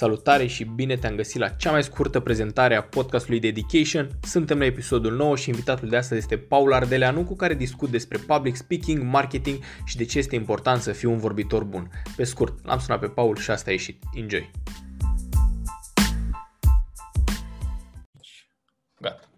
Salutare 0.00 0.46
și 0.46 0.64
bine 0.64 0.96
te-am 0.96 1.14
găsit 1.14 1.40
la 1.40 1.48
cea 1.48 1.70
mai 1.70 1.82
scurtă 1.82 2.20
prezentare 2.20 2.74
a 2.74 2.82
podcastului 2.82 3.40
Dedication. 3.40 4.08
Suntem 4.22 4.58
la 4.58 4.64
episodul 4.64 5.16
9 5.16 5.36
și 5.36 5.48
invitatul 5.48 5.88
de 5.88 5.96
astăzi 5.96 6.20
este 6.20 6.38
Paul 6.38 6.72
Ardeleanu 6.72 7.24
cu 7.24 7.36
care 7.36 7.54
discut 7.54 7.90
despre 7.90 8.18
public 8.18 8.56
speaking, 8.56 9.02
marketing 9.02 9.58
și 9.84 9.96
de 9.96 10.04
ce 10.04 10.18
este 10.18 10.34
important 10.34 10.80
să 10.80 10.92
fii 10.92 11.08
un 11.08 11.18
vorbitor 11.18 11.64
bun. 11.64 11.90
Pe 12.16 12.24
scurt, 12.24 12.64
l-am 12.64 12.78
sunat 12.78 13.00
pe 13.00 13.06
Paul 13.06 13.36
și 13.36 13.50
asta 13.50 13.70
a 13.70 13.72
ieșit. 13.72 14.02
Enjoy! 14.14 14.50
Gata. 19.00 19.28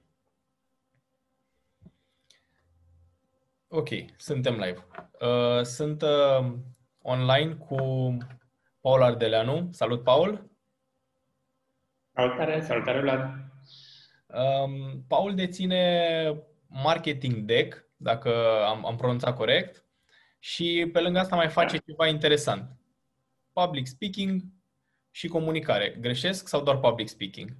Ok, 3.68 3.88
suntem 4.16 4.54
live. 4.54 4.86
Uh, 5.20 5.62
sunt 5.62 6.02
uh, 6.02 6.52
online 7.02 7.54
cu 7.54 7.76
Paul 8.80 9.02
Ardeleanu. 9.02 9.68
Salut, 9.72 10.02
Paul! 10.02 10.50
Salutare, 12.14 12.60
salutare, 12.60 13.00
Vlad! 13.00 13.42
Um, 14.26 15.04
Paul 15.08 15.34
deține 15.34 16.44
Marketing 16.68 17.34
Deck, 17.34 17.88
dacă 17.96 18.62
am, 18.64 18.86
am 18.86 18.96
pronunțat 18.96 19.36
corect, 19.36 19.86
și 20.38 20.88
pe 20.92 21.00
lângă 21.00 21.18
asta 21.18 21.36
mai 21.36 21.48
face 21.48 21.76
da. 21.76 21.82
ceva 21.86 22.06
interesant. 22.06 22.76
Public 23.52 23.86
speaking 23.86 24.42
și 25.10 25.28
comunicare. 25.28 25.96
Greșesc 26.00 26.48
sau 26.48 26.62
doar 26.62 26.78
public 26.78 27.08
speaking? 27.08 27.50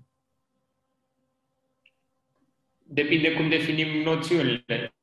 Depinde 2.79 3.32
cum 3.32 3.48
definim 3.48 4.02
noțiunile. 4.02 4.95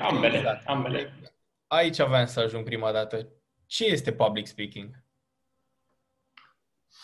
Ambele, 0.00 0.36
exact. 0.36 0.66
ambele. 0.66 1.12
Aici 1.66 1.98
aveam 1.98 2.26
să 2.26 2.40
ajung 2.40 2.64
prima 2.64 2.92
dată. 2.92 3.28
Ce 3.66 3.84
este 3.84 4.12
public 4.12 4.46
speaking? 4.46 5.01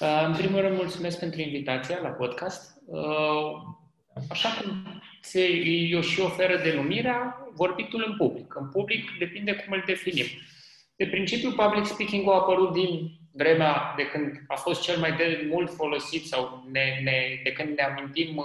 Uh, 0.01 0.23
în 0.27 0.35
primul 0.35 0.61
rând, 0.61 0.77
mulțumesc 0.77 1.19
pentru 1.19 1.41
invitația 1.41 1.99
la 2.03 2.09
podcast. 2.09 2.83
Uh, 2.87 3.53
așa 4.31 4.49
cum 4.49 4.87
se, 5.21 5.47
eu 5.91 6.01
și 6.01 6.21
oferă 6.21 6.57
denumirea, 6.57 7.47
vorbitul 7.55 8.05
în 8.07 8.17
public. 8.17 8.55
În 8.55 8.69
public 8.69 9.05
depinde 9.19 9.55
cum 9.55 9.73
îl 9.73 9.83
definim. 9.87 10.27
De 10.97 11.07
principiu, 11.07 11.51
public 11.51 11.85
speaking 11.85 12.29
a 12.29 12.35
apărut 12.35 12.73
din 12.73 13.11
vremea 13.33 13.95
de 13.97 14.07
când 14.07 14.45
a 14.49 14.55
fost 14.55 14.83
cel 14.83 14.99
mai 14.99 15.13
de 15.13 15.49
mult 15.51 15.75
folosit 15.75 16.27
sau 16.27 16.65
ne, 16.73 17.01
ne, 17.05 17.41
de 17.43 17.53
când 17.53 17.77
ne 17.77 17.83
amintim 17.83 18.37
uh, 18.37 18.45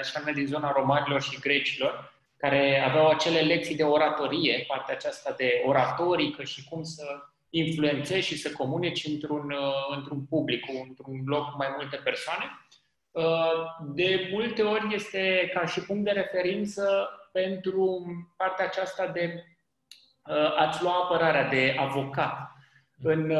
așa 0.00 0.30
din 0.34 0.46
zona 0.46 0.72
romanilor 0.72 1.22
și 1.22 1.40
grecilor, 1.40 2.14
care 2.36 2.84
aveau 2.88 3.08
acele 3.08 3.40
lecții 3.40 3.76
de 3.76 3.82
oratorie, 3.82 4.64
partea 4.68 4.94
aceasta 4.94 5.34
de 5.36 5.62
oratorică 5.66 6.42
și 6.42 6.64
cum 6.64 6.82
să 6.82 7.04
influențezi 7.50 8.26
și 8.26 8.38
să 8.38 8.52
comunici 8.52 9.06
într-un, 9.06 9.50
uh, 9.50 9.96
într-un 9.96 10.26
public, 10.26 10.64
într-un 10.88 11.22
loc 11.26 11.50
cu 11.50 11.56
mai 11.56 11.74
multe 11.76 11.96
persoane. 11.96 12.44
Uh, 13.10 13.52
de 13.94 14.28
multe 14.32 14.62
ori 14.62 14.94
este 14.94 15.50
ca 15.54 15.66
și 15.66 15.84
punct 15.84 16.04
de 16.04 16.10
referință 16.10 17.08
pentru 17.32 18.04
partea 18.36 18.64
aceasta 18.64 19.06
de 19.06 19.44
uh, 20.24 20.58
a-ți 20.58 20.82
lua 20.82 21.02
apărarea 21.02 21.48
de 21.48 21.76
avocat. 21.78 22.48
În 23.02 23.30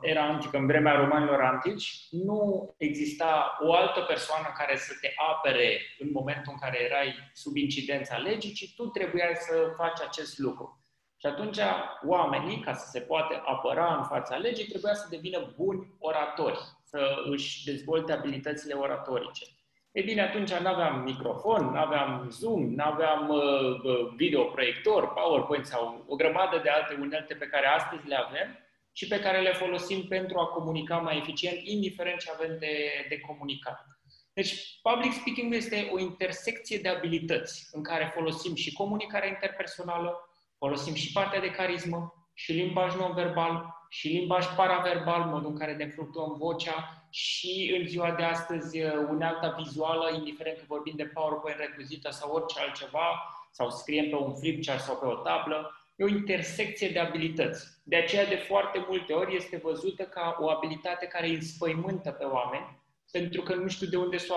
era 0.00 0.22
antică, 0.22 0.56
în 0.56 0.66
vremea 0.66 0.94
romanilor 0.94 1.40
antici, 1.40 2.06
nu 2.10 2.74
exista 2.78 3.58
o 3.62 3.74
altă 3.74 4.00
persoană 4.00 4.54
care 4.56 4.76
să 4.76 4.92
te 5.00 5.12
apere 5.16 5.80
în 5.98 6.08
momentul 6.12 6.52
în 6.52 6.58
care 6.58 6.82
erai 6.82 7.14
sub 7.32 7.56
incidența 7.56 8.16
legii, 8.16 8.52
ci 8.52 8.74
tu 8.74 8.86
trebuiai 8.86 9.32
să 9.34 9.72
faci 9.76 10.00
acest 10.00 10.38
lucru. 10.38 10.79
Și 11.20 11.26
atunci 11.26 11.58
oamenii, 12.06 12.60
ca 12.60 12.74
să 12.74 12.88
se 12.90 13.00
poată 13.00 13.42
apăra 13.44 13.94
în 13.94 14.04
fața 14.04 14.36
legii, 14.36 14.66
trebuia 14.66 14.94
să 14.94 15.06
devină 15.10 15.54
buni 15.56 15.94
oratori, 15.98 16.58
să 16.84 17.00
își 17.30 17.64
dezvolte 17.64 18.12
abilitățile 18.12 18.74
oratorice. 18.74 19.44
Ei 19.92 20.02
bine, 20.02 20.22
atunci 20.22 20.52
nu 20.52 20.68
aveam 20.68 21.02
microfon, 21.02 21.64
nu 21.64 21.78
aveam 21.78 22.28
Zoom, 22.30 22.74
nu 22.74 22.84
aveam 22.84 23.28
uh, 23.28 23.40
uh, 23.82 24.12
videoproiector, 24.16 25.12
PowerPoint 25.12 25.66
sau 25.66 26.04
o 26.08 26.16
grămadă 26.16 26.60
de 26.62 26.68
alte 26.68 26.96
unelte 27.00 27.34
pe 27.34 27.46
care 27.46 27.66
astăzi 27.66 28.06
le 28.06 28.16
avem 28.16 28.58
și 28.92 29.06
pe 29.06 29.20
care 29.20 29.40
le 29.40 29.52
folosim 29.52 30.02
pentru 30.08 30.38
a 30.38 30.46
comunica 30.46 30.96
mai 30.96 31.16
eficient, 31.16 31.58
indiferent 31.64 32.20
ce 32.20 32.30
avem 32.30 32.56
de, 32.58 33.06
de 33.08 33.20
comunicat. 33.20 33.86
Deci, 34.32 34.80
public 34.82 35.12
speaking 35.12 35.54
este 35.54 35.90
o 35.92 35.98
intersecție 35.98 36.78
de 36.78 36.88
abilități 36.88 37.68
în 37.72 37.82
care 37.82 38.12
folosim 38.14 38.54
și 38.54 38.72
comunicarea 38.72 39.28
interpersonală, 39.28 40.29
Folosim 40.64 40.94
și 40.94 41.12
partea 41.12 41.40
de 41.40 41.50
carismă, 41.50 42.14
și 42.34 42.52
limbaj 42.52 42.94
non-verbal, 42.94 43.74
și 43.88 44.08
limbaj 44.08 44.46
paraverbal, 44.56 45.22
modul 45.22 45.50
în 45.50 45.58
care 45.58 45.74
ne 45.74 45.86
fluctuăm 45.86 46.36
vocea 46.38 47.06
și 47.10 47.76
în 47.78 47.86
ziua 47.86 48.10
de 48.10 48.22
astăzi 48.22 48.80
uh, 48.80 48.92
unealta 49.08 49.54
vizuală, 49.58 50.14
indiferent 50.14 50.58
că 50.58 50.64
vorbim 50.68 50.92
de 50.96 51.04
PowerPoint 51.04 51.58
recuzită 51.58 52.10
sau 52.10 52.32
orice 52.32 52.60
altceva, 52.60 53.06
sau 53.50 53.70
scriem 53.70 54.08
pe 54.08 54.16
un 54.16 54.34
flipchart 54.34 54.80
sau 54.80 54.96
pe 54.96 55.06
o 55.06 55.14
tablă, 55.14 55.70
e 55.96 56.04
o 56.04 56.08
intersecție 56.08 56.88
de 56.88 56.98
abilități. 56.98 57.66
De 57.84 57.96
aceea, 57.96 58.26
de 58.26 58.36
foarte 58.36 58.84
multe 58.88 59.12
ori, 59.12 59.36
este 59.36 59.60
văzută 59.62 60.02
ca 60.02 60.36
o 60.40 60.50
abilitate 60.50 61.06
care 61.06 61.26
îi 61.26 61.34
înspăimântă 61.34 62.10
pe 62.10 62.24
oameni, 62.24 62.78
pentru 63.10 63.42
că 63.42 63.54
nu 63.54 63.68
știu 63.68 63.86
de 63.86 63.96
unde 63.96 64.18
să 64.18 64.34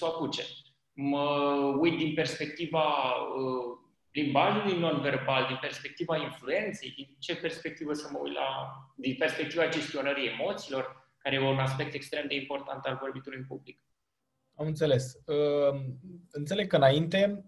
o 0.00 0.06
apuce. 0.06 0.42
Mă 0.92 1.24
uit 1.78 1.96
din 1.96 2.14
perspectiva 2.14 2.82
uh, 2.82 3.80
limbajului 4.12 4.78
non-verbal, 4.78 5.46
din 5.46 5.58
perspectiva 5.60 6.16
influenței, 6.16 6.90
din 6.90 7.16
ce 7.18 7.36
perspectivă 7.36 7.92
să 7.92 8.08
mă 8.12 8.18
uit 8.22 8.34
la, 8.34 8.72
din 8.96 9.16
perspectiva 9.18 9.68
gestionării 9.68 10.28
emoțiilor, 10.28 11.10
care 11.18 11.34
e 11.34 11.40
un 11.40 11.58
aspect 11.58 11.94
extrem 11.94 12.26
de 12.28 12.34
important 12.34 12.84
al 12.84 12.98
vorbitului 13.00 13.38
în 13.38 13.46
public. 13.46 13.80
Am 14.54 14.66
înțeles. 14.66 15.14
Uh, 15.26 15.80
înțeleg 16.30 16.66
că 16.68 16.76
înainte 16.76 17.44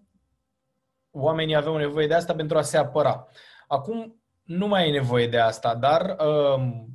oamenii 1.11 1.55
aveau 1.55 1.77
nevoie 1.77 2.07
de 2.07 2.13
asta 2.13 2.35
pentru 2.35 2.57
a 2.57 2.61
se 2.61 2.77
apăra. 2.77 3.27
Acum 3.67 4.21
nu 4.43 4.67
mai 4.67 4.87
e 4.87 4.91
nevoie 4.91 5.27
de 5.27 5.39
asta, 5.39 5.75
dar 5.75 6.15
uh, 6.19 6.85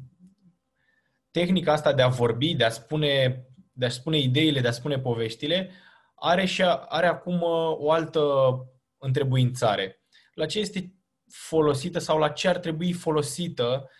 tehnica 1.30 1.72
asta 1.72 1.92
de 1.92 2.02
a 2.02 2.08
vorbi, 2.08 2.54
de 2.54 2.64
a 2.64 2.68
spune, 2.68 3.44
de 3.72 3.86
a 3.86 3.88
spune 3.88 4.18
ideile, 4.18 4.60
de 4.60 4.68
a 4.68 4.70
spune 4.70 4.98
poveștile, 4.98 5.70
are 6.14 6.44
și 6.44 6.62
are 6.88 7.06
acum 7.06 7.34
uh, 7.34 7.76
o 7.78 7.90
altă 7.90 8.20
întrebuințare. 9.00 10.02
La 10.34 10.46
ce 10.46 10.58
este 10.58 10.94
folosită 11.32 11.98
sau 11.98 12.18
la 12.18 12.28
ce 12.28 12.48
ar 12.48 12.58
trebui 12.58 12.92
folosită 12.92 13.90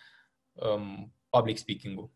um, 0.51 1.13
public 1.29 1.57
speaking-ul? 1.57 2.11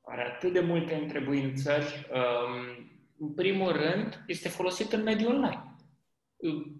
Are 0.00 0.22
atât 0.22 0.52
de 0.52 0.60
multe 0.60 0.94
întrebuințări. 0.94 2.06
Um, 2.12 2.90
în 3.18 3.34
primul 3.34 3.72
rând, 3.72 4.24
este 4.26 4.48
folosit 4.48 4.92
în 4.92 5.02
mediul 5.02 5.34
online. 5.34 5.64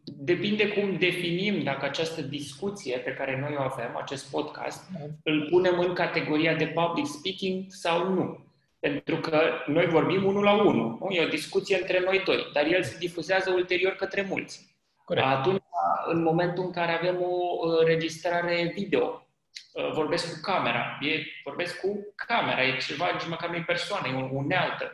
Depinde 0.04 0.68
cum 0.68 0.98
definim 0.98 1.62
dacă 1.62 1.84
această 1.84 2.22
discuție 2.22 2.98
pe 2.98 3.14
care 3.14 3.40
noi 3.40 3.54
o 3.58 3.62
avem, 3.62 3.96
acest 3.96 4.30
podcast, 4.30 4.90
îl 5.22 5.48
punem 5.50 5.78
în 5.78 5.94
categoria 5.94 6.54
de 6.54 6.66
public 6.66 7.06
speaking 7.06 7.64
sau 7.68 8.14
nu. 8.14 8.49
Pentru 8.80 9.16
că 9.16 9.40
noi 9.66 9.86
vorbim 9.86 10.24
unul 10.24 10.42
la 10.42 10.52
unul. 10.52 10.98
Nu? 11.00 11.08
E 11.10 11.24
o 11.24 11.28
discuție 11.28 11.76
între 11.80 12.00
noi 12.00 12.22
doi, 12.24 12.50
dar 12.52 12.66
el 12.66 12.82
se 12.82 12.96
difuzează 12.98 13.50
ulterior 13.50 13.92
către 13.92 14.22
mulți. 14.22 14.70
Corect. 15.04 15.26
Atunci, 15.26 15.62
în 16.06 16.22
momentul 16.22 16.64
în 16.64 16.70
care 16.70 16.92
avem 16.92 17.22
o 17.22 17.82
registrare 17.84 18.72
video, 18.74 19.26
uh, 19.72 19.90
vorbesc 19.92 20.32
cu 20.32 20.40
camera, 20.50 20.98
e, 21.00 21.22
vorbesc 21.44 21.80
cu 21.80 22.14
camera, 22.14 22.64
e 22.64 22.76
ceva, 22.76 23.10
nici 23.12 23.28
măcar 23.28 23.48
nu 23.50 23.56
e 23.56 23.64
persoană, 23.66 24.08
e 24.08 24.22
o 24.22 24.28
unealtă, 24.32 24.92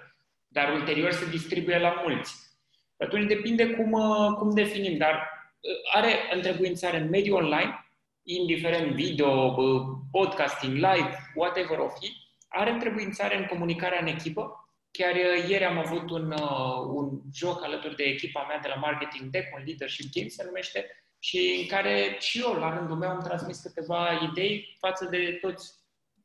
dar 0.49 0.73
ulterior 0.73 1.11
se 1.11 1.31
distribuie 1.31 1.79
la 1.79 2.03
mulți. 2.05 2.35
Atunci 2.99 3.27
depinde 3.27 3.67
cum, 3.67 3.93
uh, 3.93 4.37
cum 4.39 4.55
definim, 4.55 4.97
dar 4.97 5.15
uh, 5.15 5.95
are 5.95 6.13
întrebuințare 6.35 6.97
în 6.97 7.09
mediul 7.09 7.37
online, 7.37 7.87
indiferent 8.23 8.93
video, 8.93 9.55
podcasting, 10.11 10.73
live, 10.73 11.33
whatever 11.35 11.79
o 11.79 11.89
fi, 11.89 12.26
are 12.57 12.71
întrebuințare 12.71 13.37
în 13.37 13.45
comunicarea 13.45 13.99
în 14.01 14.07
echipă. 14.07 14.71
Chiar 14.91 15.15
uh, 15.15 15.49
ieri 15.49 15.65
am 15.65 15.79
avut 15.79 16.11
un, 16.11 16.31
uh, 16.31 16.79
un 16.95 17.21
joc 17.35 17.65
alături 17.65 17.97
de 17.97 18.03
echipa 18.03 18.45
mea 18.49 18.59
de 18.59 18.69
la 18.69 18.75
Marketing 18.75 19.31
Tech, 19.31 19.49
un 19.57 19.63
leadership 19.65 20.13
team 20.13 20.29
se 20.29 20.45
numește, 20.45 20.87
și 21.19 21.59
în 21.61 21.67
care 21.67 22.17
și 22.19 22.41
eu, 22.41 22.53
la 22.53 22.79
rândul 22.79 22.97
meu, 22.97 23.09
am 23.09 23.23
transmis 23.23 23.61
câteva 23.61 24.29
idei 24.31 24.77
față 24.79 25.05
de 25.05 25.39
toți 25.41 25.73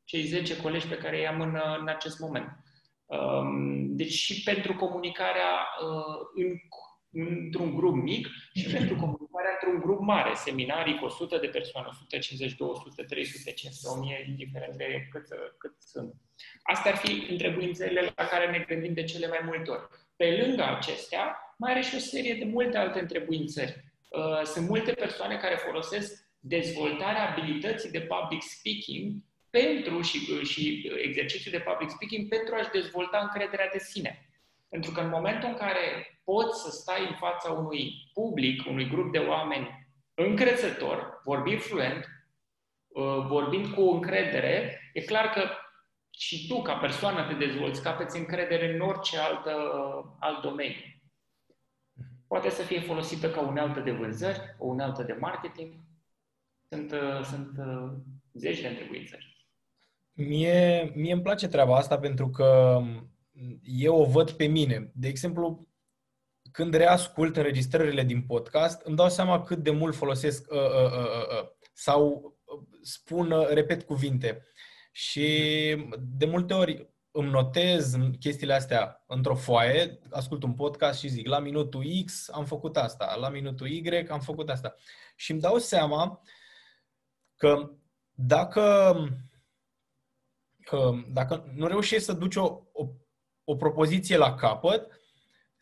cei 0.04 0.22
10 0.22 0.60
colegi 0.60 0.86
pe 0.86 0.98
care 0.98 1.18
i-am 1.18 1.40
în, 1.40 1.54
uh, 1.54 1.78
în 1.80 1.88
acest 1.88 2.18
moment. 2.18 2.48
Um, 3.06 3.96
deci 3.96 4.12
și 4.12 4.42
pentru 4.42 4.74
comunicarea 4.74 5.68
în 6.34 6.56
într-un 7.12 7.74
grup 7.74 7.94
mic 7.94 8.28
și 8.54 8.66
pentru 8.70 8.94
comunicarea 8.96 9.58
într-un 9.60 9.80
grup 9.80 10.00
mare, 10.00 10.34
seminarii 10.34 10.98
cu 10.98 11.04
100 11.04 11.38
de 11.38 11.46
persoane, 11.46 11.86
150, 11.90 12.54
200, 12.54 13.02
300, 13.02 13.52
500, 13.52 13.88
1000, 13.98 14.24
indiferent 14.28 14.76
de 14.76 15.08
cât, 15.10 15.26
cât 15.58 15.74
sunt. 15.78 16.14
Astea 16.62 16.90
ar 16.90 16.96
fi 16.96 17.30
întrebuințele 17.30 18.12
la 18.16 18.24
care 18.24 18.50
ne 18.50 18.64
gândim 18.68 18.94
de 18.94 19.04
cele 19.04 19.28
mai 19.28 19.40
multe 19.44 19.70
ori. 19.70 19.88
Pe 20.16 20.44
lângă 20.44 20.64
acestea, 20.64 21.54
mai 21.56 21.70
are 21.70 21.80
și 21.80 21.94
o 21.94 21.98
serie 21.98 22.34
de 22.34 22.44
multe 22.44 22.76
alte 22.76 23.00
întrebuințări. 23.00 23.84
Uh, 24.08 24.42
sunt 24.44 24.68
multe 24.68 24.92
persoane 24.92 25.36
care 25.36 25.54
folosesc 25.54 26.26
dezvoltarea 26.40 27.30
abilității 27.30 27.90
de 27.90 28.00
public 28.00 28.42
speaking 28.42 29.12
pentru 29.50 30.00
și, 30.00 30.18
și 30.44 30.92
exercițiul 31.02 31.52
de 31.52 31.64
public 31.70 31.90
speaking 31.90 32.28
pentru 32.28 32.54
a-și 32.54 32.70
dezvolta 32.70 33.18
încrederea 33.18 33.68
de 33.72 33.78
sine. 33.78 34.28
Pentru 34.68 34.90
că 34.90 35.00
în 35.00 35.08
momentul 35.08 35.48
în 35.48 35.54
care 35.54 36.11
poți 36.24 36.62
să 36.62 36.70
stai 36.70 37.06
în 37.08 37.14
fața 37.14 37.52
unui 37.52 37.92
public, 38.12 38.66
unui 38.66 38.88
grup 38.88 39.12
de 39.12 39.18
oameni 39.18 39.68
încrezător, 40.14 41.20
vorbind 41.24 41.60
fluent, 41.60 42.06
uh, 42.88 43.26
vorbind 43.26 43.66
cu 43.74 43.80
încredere, 43.80 44.80
e 44.92 45.00
clar 45.00 45.30
că 45.30 45.42
și 46.10 46.46
tu, 46.46 46.62
ca 46.62 46.74
persoană, 46.74 47.26
te 47.26 47.34
dezvolți, 47.46 47.82
capeți 47.82 48.18
încredere 48.18 48.74
în 48.74 48.80
orice 48.80 49.18
altă, 49.18 49.52
alt 50.18 50.42
domeniu. 50.42 50.80
Poate 52.26 52.50
să 52.50 52.62
fie 52.62 52.80
folosită 52.80 53.30
ca 53.30 53.40
unealtă 53.40 53.80
de 53.80 53.90
vânzări, 53.90 54.56
o 54.58 54.66
unealtă 54.66 55.02
de 55.02 55.16
marketing. 55.20 55.74
Sunt, 56.68 56.92
uh, 56.92 57.24
sunt 57.24 57.50
uh, 57.58 57.92
zeci 58.32 58.60
de 58.60 58.68
întrebuințări. 58.68 59.46
Mie, 60.12 60.92
mie 60.94 61.12
îmi 61.12 61.22
place 61.22 61.48
treaba 61.48 61.76
asta 61.76 61.98
pentru 61.98 62.30
că 62.30 62.80
eu 63.62 64.00
o 64.00 64.04
văd 64.04 64.30
pe 64.30 64.46
mine. 64.46 64.90
De 64.94 65.08
exemplu, 65.08 65.68
când 66.52 66.74
reascult 66.74 67.36
înregistrările 67.36 68.02
din 68.02 68.22
podcast, 68.22 68.80
îmi 68.80 68.96
dau 68.96 69.08
seama 69.08 69.42
cât 69.42 69.58
de 69.58 69.70
mult 69.70 69.94
folosesc 69.94 70.50
uh, 70.50 70.58
uh, 70.58 70.92
uh, 70.92 71.42
uh, 71.42 71.48
sau 71.72 72.32
spun, 72.82 73.30
uh, 73.30 73.48
repet 73.48 73.82
cuvinte. 73.82 74.46
Și 74.92 75.26
de 75.98 76.26
multe 76.26 76.54
ori 76.54 76.90
îmi 77.10 77.30
notez 77.30 77.94
chestiile 78.18 78.52
astea 78.52 79.04
într-o 79.06 79.34
foaie, 79.34 79.98
ascult 80.10 80.42
un 80.42 80.54
podcast 80.54 80.98
și 80.98 81.08
zic 81.08 81.26
la 81.26 81.38
minutul 81.38 81.84
X 82.04 82.28
am 82.28 82.44
făcut 82.44 82.76
asta, 82.76 83.14
la 83.14 83.28
minutul 83.28 83.66
Y 83.66 84.06
am 84.08 84.20
făcut 84.20 84.50
asta. 84.50 84.74
Și 85.16 85.30
îmi 85.30 85.40
dau 85.40 85.58
seama 85.58 86.22
că 87.36 87.70
dacă, 88.14 88.94
dacă 91.12 91.52
nu 91.54 91.66
reușești 91.66 92.04
să 92.04 92.12
duci 92.12 92.36
o, 92.36 92.60
o, 92.72 92.86
o 93.44 93.56
propoziție 93.56 94.16
la 94.16 94.34
capăt, 94.34 95.01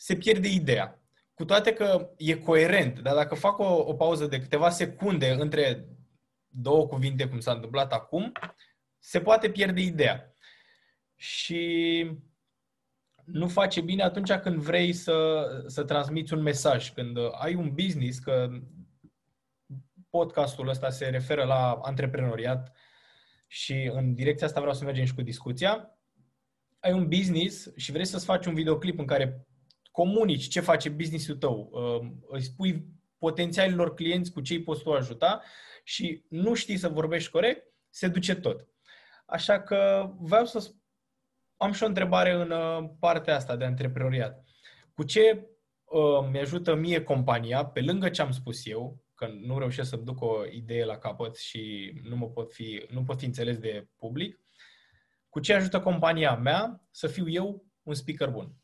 se 0.01 0.17
pierde 0.17 0.49
ideea. 0.49 1.03
Cu 1.35 1.45
toate 1.45 1.73
că 1.73 2.11
e 2.17 2.35
coerent, 2.35 3.01
dar 3.01 3.15
dacă 3.15 3.35
fac 3.35 3.59
o, 3.59 3.65
o 3.65 3.95
pauză 3.95 4.27
de 4.27 4.41
câteva 4.41 4.71
secunde 4.71 5.31
între 5.31 5.89
două 6.47 6.87
cuvinte, 6.87 7.29
cum 7.29 7.41
s-a 7.41 7.53
întâmplat 7.53 7.93
acum, 7.93 8.33
se 8.99 9.21
poate 9.21 9.51
pierde 9.51 9.81
ideea. 9.81 10.35
Și 11.17 12.07
nu 13.25 13.49
face 13.49 13.81
bine 13.81 14.03
atunci 14.03 14.33
când 14.33 14.57
vrei 14.57 14.93
să, 14.93 15.47
să 15.67 15.85
transmiți 15.85 16.33
un 16.33 16.43
mesaj, 16.43 16.93
când 16.93 17.17
ai 17.41 17.55
un 17.55 17.73
business, 17.75 18.19
că 18.19 18.49
podcastul 20.11 20.69
ăsta 20.69 20.91
se 20.91 21.07
referă 21.07 21.45
la 21.45 21.73
antreprenoriat 21.83 22.77
și 23.47 23.91
în 23.93 24.15
direcția 24.15 24.47
asta 24.47 24.61
vreau 24.61 24.75
să 24.75 24.85
mergem 24.85 25.05
și 25.05 25.15
cu 25.15 25.23
discuția. 25.23 25.99
Ai 26.79 26.93
un 26.93 27.09
business 27.09 27.77
și 27.77 27.93
vrei 27.93 28.05
să-ți 28.05 28.25
faci 28.25 28.47
un 28.47 28.55
videoclip 28.55 28.99
în 28.99 29.07
care 29.07 29.45
comunici 29.91 30.49
ce 30.49 30.61
face 30.61 30.89
businessul 30.89 31.37
tău, 31.37 31.71
uh, 31.73 32.11
îi 32.29 32.43
spui 32.43 32.85
potențialilor 33.19 33.95
clienți 33.95 34.33
cu 34.33 34.41
ce 34.41 34.53
îi 34.53 34.63
poți 34.63 34.83
tu 34.83 34.93
ajuta 34.93 35.43
și 35.85 36.25
nu 36.29 36.55
știi 36.55 36.77
să 36.77 36.89
vorbești 36.89 37.31
corect, 37.31 37.73
se 37.89 38.09
duce 38.09 38.35
tot. 38.35 38.69
Așa 39.27 39.61
că 39.61 40.11
vreau 40.19 40.45
să 40.45 40.73
am 41.57 41.73
și 41.73 41.83
o 41.83 41.87
întrebare 41.87 42.33
în 42.33 42.51
uh, 42.51 42.91
partea 42.99 43.35
asta 43.35 43.57
de 43.57 43.65
antreprenoriat. 43.65 44.45
Cu 44.95 45.03
ce 45.03 45.49
uh, 45.85 46.29
mi-ajută 46.31 46.75
mie 46.75 47.03
compania, 47.03 47.65
pe 47.65 47.81
lângă 47.81 48.09
ce 48.09 48.23
am 48.23 48.31
spus 48.31 48.67
eu, 48.67 49.05
că 49.15 49.27
nu 49.27 49.59
reușesc 49.59 49.89
să 49.89 49.97
duc 49.97 50.21
o 50.21 50.45
idee 50.51 50.85
la 50.85 50.99
capăt 50.99 51.37
și 51.37 51.93
nu, 52.03 52.17
mă 52.17 52.29
pot 52.29 52.53
fi, 52.53 52.87
nu 52.91 53.05
pot 53.05 53.19
fi 53.19 53.25
înțeles 53.25 53.59
de 53.59 53.89
public, 53.97 54.41
cu 55.29 55.41
ce 55.41 55.55
ajută 55.55 55.81
compania 55.81 56.35
mea 56.35 56.83
să 56.91 57.07
fiu 57.07 57.29
eu 57.29 57.65
un 57.83 57.95
speaker 57.95 58.29
bun? 58.29 58.60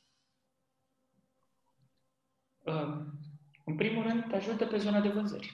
În 3.65 3.77
primul 3.77 4.03
rând, 4.03 4.25
te 4.29 4.37
ajută 4.37 4.65
pe 4.65 4.77
zona 4.77 5.01
de 5.01 5.09
vânzări. 5.09 5.53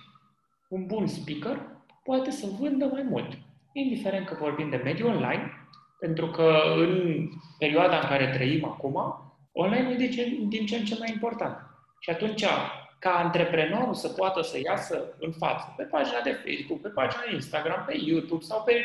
Un 0.68 0.86
bun 0.86 1.06
speaker 1.06 1.60
poate 2.04 2.30
să 2.30 2.46
vândă 2.60 2.84
mai 2.84 3.02
mult, 3.02 3.38
indiferent 3.72 4.26
că 4.26 4.36
vorbim 4.40 4.70
de 4.70 4.80
mediul 4.84 5.08
online, 5.08 5.50
pentru 5.98 6.26
că 6.26 6.62
în 6.76 7.28
perioada 7.58 7.98
în 7.98 8.08
care 8.08 8.30
trăim 8.30 8.64
acum, 8.64 8.96
online 9.52 9.90
e 9.90 9.96
din 10.48 10.66
ce 10.66 10.76
în 10.76 10.84
ce 10.84 10.96
mai 10.98 11.10
important. 11.12 11.56
Și 12.00 12.10
atunci, 12.10 12.44
ca 12.98 13.10
antreprenorul 13.10 13.94
să 13.94 14.08
poată 14.08 14.42
să 14.42 14.60
iasă 14.64 15.16
în 15.18 15.32
față, 15.32 15.74
pe 15.76 15.82
pagina 15.82 16.20
de 16.20 16.38
Facebook, 16.44 16.80
pe 16.80 16.88
pagina 16.88 17.22
de 17.28 17.34
Instagram, 17.34 17.84
pe 17.86 17.96
YouTube 18.06 18.44
sau 18.44 18.62
pe, 18.62 18.84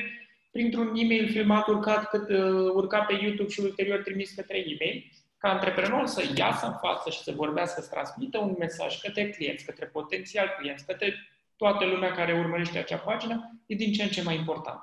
printr-un 0.51 0.91
e-mail 0.95 1.29
filmat 1.29 1.67
urcat, 1.67 2.09
cât, 2.09 2.29
uh, 2.29 2.71
urcat 2.73 3.05
pe 3.05 3.19
YouTube 3.21 3.49
și 3.49 3.59
ulterior 3.59 4.01
trimis 4.03 4.33
către 4.33 4.57
e-mail, 4.57 5.11
ca 5.37 5.49
antreprenor 5.49 6.05
să 6.05 6.23
iasă 6.35 6.65
în 6.65 6.77
față 6.81 7.09
și 7.09 7.19
să 7.23 7.31
vorbească, 7.31 7.81
să 7.81 7.89
transmită 7.89 8.37
un 8.37 8.55
mesaj 8.59 8.99
către 8.99 9.29
clienți, 9.29 9.65
către 9.65 9.85
potențial 9.85 10.55
clienți, 10.57 10.85
către 10.85 11.13
toată 11.55 11.85
lumea 11.85 12.11
care 12.11 12.33
urmărește 12.33 12.77
acea 12.77 12.97
pagină, 12.97 13.61
e 13.65 13.75
din 13.75 13.93
ce 13.93 14.03
în 14.03 14.09
ce 14.09 14.23
mai 14.23 14.35
important. 14.35 14.81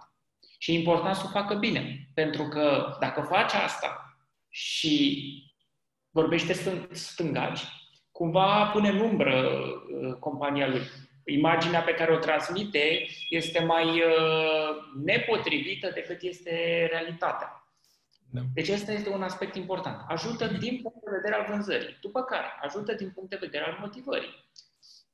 Și 0.58 0.72
e 0.72 0.78
important 0.78 1.16
să 1.16 1.22
o 1.26 1.30
facă 1.30 1.54
bine, 1.54 2.08
pentru 2.14 2.48
că 2.48 2.96
dacă 3.00 3.20
faci 3.20 3.52
asta 3.52 4.18
și 4.48 5.28
vorbește 6.10 6.52
stângaci, 6.90 7.60
cumva 8.12 8.70
pune 8.72 8.88
în 8.88 8.98
umbră 8.98 9.48
uh, 9.48 10.14
compania 10.18 10.68
lui. 10.68 10.82
Imaginea 11.24 11.80
pe 11.80 11.94
care 11.94 12.12
o 12.12 12.18
transmite 12.18 13.06
este 13.28 13.64
mai 13.64 13.84
uh, 13.84 14.76
nepotrivită 15.04 15.90
decât 15.94 16.22
este 16.22 16.86
realitatea. 16.90 17.63
Da. 18.34 18.40
Deci 18.54 18.68
ăsta 18.68 18.92
este 18.92 19.08
un 19.08 19.22
aspect 19.22 19.54
important. 19.54 20.04
Ajută 20.08 20.46
din 20.46 20.80
punct 20.82 20.98
de 21.04 21.10
vedere 21.10 21.34
al 21.34 21.46
vânzării, 21.48 21.98
după 22.00 22.22
care 22.22 22.46
ajută 22.62 22.94
din 22.94 23.10
punct 23.10 23.30
de 23.30 23.36
vedere 23.40 23.64
al 23.64 23.76
motivării. 23.80 24.48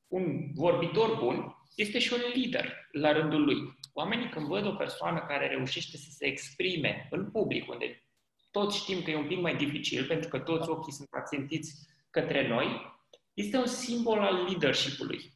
Un 0.09 0.53
vorbitor 0.55 1.19
bun 1.19 1.57
este 1.75 1.99
și 1.99 2.13
un 2.13 2.21
lider 2.35 2.89
la 2.93 3.13
rândul 3.13 3.45
lui. 3.45 3.79
Oamenii 3.93 4.29
când 4.29 4.47
văd 4.47 4.67
o 4.67 4.75
persoană 4.75 5.25
care 5.29 5.47
reușește 5.47 5.97
să 5.97 6.11
se 6.11 6.27
exprime 6.27 7.09
în 7.11 7.31
public, 7.31 7.71
unde 7.71 8.05
toți 8.51 8.79
știm 8.79 9.03
că 9.03 9.11
e 9.11 9.17
un 9.17 9.27
pic 9.27 9.41
mai 9.41 9.57
dificil, 9.57 10.05
pentru 10.07 10.29
că 10.29 10.39
toți 10.39 10.69
ochii 10.69 10.93
sunt 10.93 11.09
ațintiți 11.11 11.89
către 12.11 12.49
noi, 12.49 12.99
este 13.35 13.57
un 13.57 13.67
simbol 13.67 14.19
al 14.19 14.35
leadership-ului. 14.35 15.33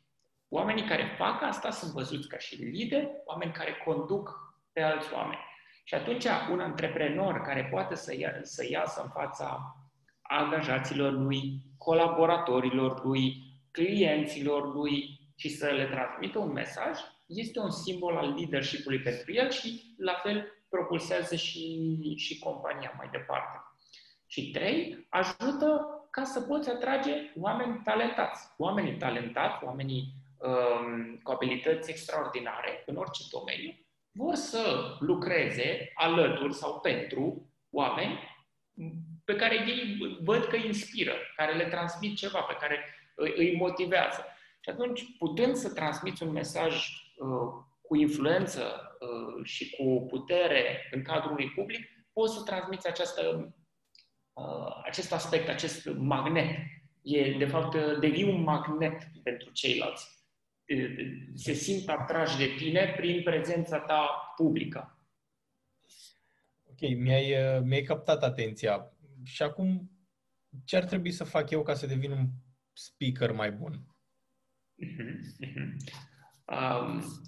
Oamenii 0.48 0.84
care 0.84 1.14
fac 1.18 1.42
asta 1.42 1.70
sunt 1.70 1.92
văzuți 1.92 2.28
ca 2.28 2.38
și 2.38 2.54
lideri, 2.54 3.10
oameni 3.24 3.52
care 3.52 3.82
conduc 3.84 4.54
pe 4.72 4.80
alți 4.82 5.12
oameni. 5.12 5.52
Și 5.86 5.94
atunci 5.94 6.24
un 6.50 6.60
antreprenor 6.60 7.40
care 7.40 7.68
poate 7.70 7.94
să, 7.94 8.16
ia, 8.16 8.32
să 8.42 8.66
iasă 8.70 9.02
în 9.02 9.10
fața 9.10 9.76
angajaților 10.22 11.12
lui, 11.12 11.62
colaboratorilor 11.78 13.04
lui, 13.04 13.36
clienților 13.70 14.74
lui 14.74 15.20
și 15.36 15.48
să 15.48 15.66
le 15.66 15.86
transmită 15.86 16.38
un 16.38 16.52
mesaj, 16.52 16.98
este 17.26 17.58
un 17.58 17.70
simbol 17.70 18.16
al 18.16 18.34
leadership-ului 18.34 18.98
pentru 18.98 19.32
el 19.32 19.50
și 19.50 19.94
la 19.98 20.12
fel 20.22 20.64
propulsează 20.68 21.36
și, 21.36 21.96
și 22.16 22.38
compania 22.38 22.94
mai 22.96 23.08
departe. 23.12 23.58
Și 24.26 24.50
trei, 24.50 25.06
ajută 25.08 25.86
ca 26.10 26.24
să 26.24 26.40
poți 26.40 26.70
atrage 26.70 27.32
oameni 27.40 27.80
talentați. 27.84 28.48
Oamenii 28.56 28.96
talentați, 28.96 29.64
oamenii 29.64 30.14
um, 30.38 31.20
cu 31.22 31.30
abilități 31.30 31.90
extraordinare 31.90 32.82
în 32.86 32.96
orice 32.96 33.22
domeniu, 33.30 33.74
vor 34.14 34.34
să 34.34 34.96
lucreze 35.00 35.90
alături 35.94 36.54
sau 36.54 36.80
pentru 36.80 37.50
oameni 37.70 38.18
pe 39.24 39.36
care 39.36 39.54
ei 39.54 39.96
văd 40.22 40.44
că 40.44 40.56
îi 40.56 40.66
inspiră, 40.66 41.12
care 41.36 41.56
le 41.56 41.64
transmit 41.64 42.16
ceva, 42.16 42.40
pe 42.40 42.56
care 42.60 42.84
îi 43.14 43.56
motivează. 43.56 44.24
Și 44.60 44.70
atunci, 44.70 45.16
putând 45.18 45.54
să 45.54 45.72
transmiți 45.72 46.22
un 46.22 46.32
mesaj 46.32 46.74
uh, 46.74 47.64
cu 47.80 47.96
influență 47.96 48.96
uh, 49.00 49.44
și 49.44 49.76
cu 49.76 50.06
putere 50.08 50.88
în 50.90 51.02
cadrul 51.02 51.32
unui 51.32 51.50
public, 51.50 51.88
poți 52.12 52.34
să 52.34 52.42
transmiți 52.42 52.86
această, 52.86 53.54
uh, 54.32 54.80
acest 54.84 55.12
aspect, 55.12 55.48
acest 55.48 55.86
magnet. 55.96 56.56
E, 57.02 57.36
de 57.38 57.46
fapt, 57.46 57.98
devii 58.00 58.32
un 58.32 58.42
magnet 58.42 59.08
pentru 59.22 59.50
ceilalți 59.50 60.23
se 61.34 61.52
simt 61.52 61.88
atrași 61.88 62.38
de 62.38 62.46
tine 62.56 62.94
prin 62.96 63.22
prezența 63.22 63.78
ta 63.78 64.32
publică. 64.36 64.98
Ok, 66.70 66.80
mi-ai, 66.96 67.60
mi-ai 67.62 67.82
captat 67.82 68.22
atenția. 68.22 68.92
Și 69.24 69.42
acum, 69.42 69.90
ce 70.64 70.76
ar 70.76 70.84
trebui 70.84 71.10
să 71.10 71.24
fac 71.24 71.50
eu 71.50 71.62
ca 71.62 71.74
să 71.74 71.86
devin 71.86 72.10
un 72.10 72.26
speaker 72.72 73.32
mai 73.32 73.52
bun? 73.52 73.80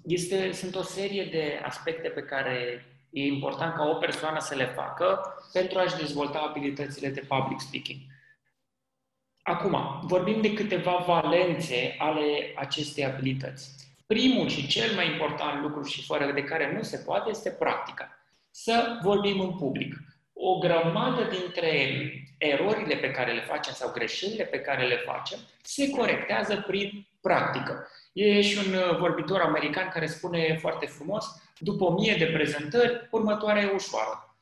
Este, 0.03 0.51
sunt 0.51 0.75
o 0.75 0.81
serie 0.81 1.25
de 1.25 1.61
aspecte 1.63 2.09
pe 2.09 2.21
care 2.21 2.85
e 3.09 3.25
important 3.25 3.73
ca 3.75 3.83
o 3.83 3.95
persoană 3.97 4.39
să 4.39 4.55
le 4.55 4.65
facă 4.65 5.21
pentru 5.53 5.79
a-și 5.79 5.97
dezvolta 5.97 6.39
abilitățile 6.39 7.09
de 7.09 7.25
public 7.27 7.59
speaking. 7.59 7.99
Acum, 9.47 9.99
vorbim 10.01 10.41
de 10.41 10.53
câteva 10.53 11.03
valențe 11.07 11.95
ale 11.97 12.53
acestei 12.55 13.05
abilități. 13.05 13.69
Primul 14.07 14.47
și 14.47 14.67
cel 14.67 14.95
mai 14.95 15.11
important 15.11 15.61
lucru 15.61 15.83
și 15.83 16.05
fără 16.05 16.31
de 16.31 16.43
care 16.43 16.73
nu 16.75 16.81
se 16.81 16.97
poate 16.97 17.29
este 17.29 17.49
practica. 17.49 18.09
să 18.51 18.99
vorbim 19.01 19.39
în 19.39 19.57
public. 19.57 19.95
O 20.33 20.57
grămadă 20.57 21.23
dintre 21.23 21.71
erorile 22.37 22.95
pe 22.95 23.11
care 23.11 23.33
le 23.33 23.41
facem 23.41 23.73
sau 23.73 23.91
greșelile 23.91 24.43
pe 24.43 24.59
care 24.59 24.87
le 24.87 24.95
facem 24.95 25.39
se 25.61 25.89
corectează 25.89 26.63
prin 26.67 27.07
practică. 27.21 27.87
E 28.13 28.41
și 28.41 28.57
un 28.67 28.73
uh, 28.73 28.97
vorbitor 28.97 29.41
american 29.41 29.89
care 29.89 30.05
spune 30.05 30.57
foarte 30.61 30.85
frumos, 30.85 31.25
după 31.59 31.83
o 31.83 31.93
mie 31.93 32.15
de 32.17 32.25
prezentări, 32.25 33.07
următoarea 33.11 33.63
e 33.63 33.71
ușoară. 33.73 34.37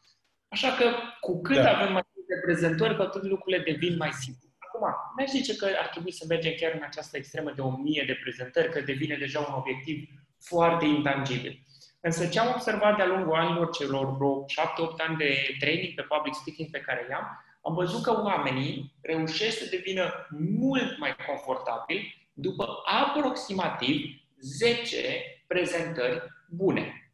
Așa 0.48 0.72
că 0.72 0.86
cu 1.20 1.42
cât 1.42 1.56
da. 1.56 1.76
avem 1.76 1.94
mai 1.94 2.04
multe 2.16 2.42
prezentări, 2.46 2.96
cu 2.96 3.02
atât 3.02 3.24
lucrurile 3.24 3.64
devin 3.64 3.96
mai 3.98 4.12
simple. 4.12 4.50
Acum, 4.76 5.14
nu 5.18 5.26
zice 5.26 5.56
că 5.56 5.66
ar 5.80 5.88
trebui 5.88 6.12
să 6.12 6.26
mergem 6.28 6.54
chiar 6.60 6.72
în 6.74 6.84
această 6.84 7.18
extremă 7.18 7.52
de 7.52 7.62
o 7.62 7.70
mie 7.70 8.04
de 8.08 8.20
prezentări, 8.24 8.72
că 8.72 8.82
devine 8.82 9.16
deja 9.16 9.40
un 9.40 9.54
obiectiv 9.58 10.10
foarte 10.40 10.86
intangibil. 10.86 11.60
Însă 12.02 12.28
ce 12.28 12.40
am 12.40 12.54
observat 12.54 12.96
de-a 12.96 13.06
lungul 13.06 13.36
anilor 13.36 13.70
celor 13.70 14.16
vreo 14.16 14.46
7-8 14.46 14.46
ani 14.98 15.18
de 15.18 15.56
training 15.60 15.94
pe 15.94 16.02
public 16.02 16.34
speaking 16.34 16.70
pe 16.70 16.80
care 16.80 17.08
i-am, 17.10 17.46
am 17.62 17.74
văzut 17.74 18.04
că 18.04 18.22
oamenii 18.24 18.94
reușesc 19.02 19.58
să 19.58 19.70
devină 19.70 20.28
mult 20.60 20.98
mai 20.98 21.16
confortabili 21.28 22.30
după 22.34 22.82
aproximativ 22.86 24.22
10 24.40 24.98
prezentări 25.48 26.22
bune. 26.50 27.10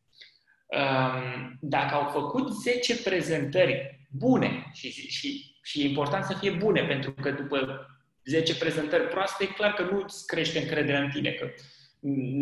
Um, 0.65 1.57
dacă 1.59 1.95
au 1.95 2.09
făcut 2.09 2.53
10 2.53 3.01
prezentări 3.01 3.99
bune 4.09 4.69
și, 4.73 4.91
și, 4.91 5.50
și 5.61 5.81
e 5.81 5.87
important 5.87 6.25
să 6.25 6.33
fie 6.33 6.51
bune, 6.51 6.85
pentru 6.85 7.11
că 7.11 7.31
după 7.31 7.87
10 8.23 8.57
prezentări 8.57 9.07
proaste, 9.07 9.43
e 9.43 9.47
clar 9.47 9.73
că 9.73 9.83
nu 9.83 10.01
îți 10.03 10.25
crește 10.27 10.59
încrederea 10.59 11.01
în 11.01 11.09
tine, 11.09 11.31
că 11.31 11.49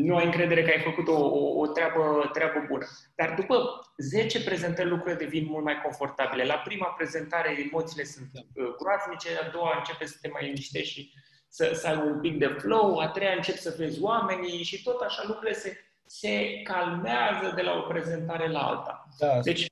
nu 0.08 0.16
ai 0.16 0.26
încredere 0.26 0.64
că 0.64 0.70
ai 0.70 0.82
făcut 0.82 1.08
o, 1.08 1.20
o, 1.26 1.60
o 1.60 1.68
treabă, 1.68 2.30
treabă 2.34 2.66
bună. 2.68 2.86
Dar 3.16 3.34
după 3.34 3.82
10 3.98 4.44
prezentări 4.44 4.90
lucrurile 4.90 5.24
devin 5.24 5.46
mult 5.50 5.64
mai 5.64 5.82
confortabile. 5.84 6.44
La 6.44 6.58
prima 6.58 6.88
prezentare 6.88 7.58
emoțiile 7.68 8.04
sunt 8.04 8.30
uh, 8.34 8.66
groaznice, 8.78 9.30
a 9.40 9.50
doua 9.50 9.76
începe 9.78 10.06
să 10.06 10.18
te 10.22 10.28
mai 10.28 10.44
liniștești 10.44 10.94
și 10.94 11.14
să, 11.48 11.72
să 11.74 11.88
ai 11.88 11.96
un 11.96 12.20
pic 12.20 12.38
de 12.38 12.48
flow, 12.48 12.98
a 12.98 13.08
treia 13.08 13.34
încep 13.36 13.56
să 13.56 13.76
vezi 13.78 14.02
oamenii 14.02 14.64
și 14.64 14.84
tot 14.84 15.02
așa 15.02 15.24
lucrurile 15.28 15.58
se, 15.58 15.78
se 16.06 16.62
calmează 16.64 17.52
de 17.56 17.62
la 17.62 17.72
o 17.72 17.82
prezentare 17.82 18.52
la 18.52 18.60
alta. 18.60 19.08
Da, 19.18 19.40
deci, 19.40 19.66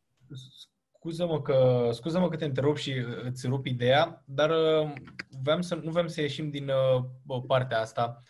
scuză-mă 1.08 1.42
că, 1.42 1.90
scuză-mă 1.92 2.30
că 2.30 2.36
te 2.36 2.46
întrerup 2.46 2.78
și 2.78 3.06
îți 3.24 3.48
rup 3.48 3.66
ideea, 3.66 4.24
dar 4.26 4.50
uh, 4.50 4.94
vreau 5.44 5.62
să, 5.62 5.76
nu 5.76 5.92
vrem 5.92 6.08
să 6.08 6.22
ieșim 6.22 6.50
din 6.50 6.70
uh, 7.28 7.42
partea 7.48 7.80
asta. 7.80 8.24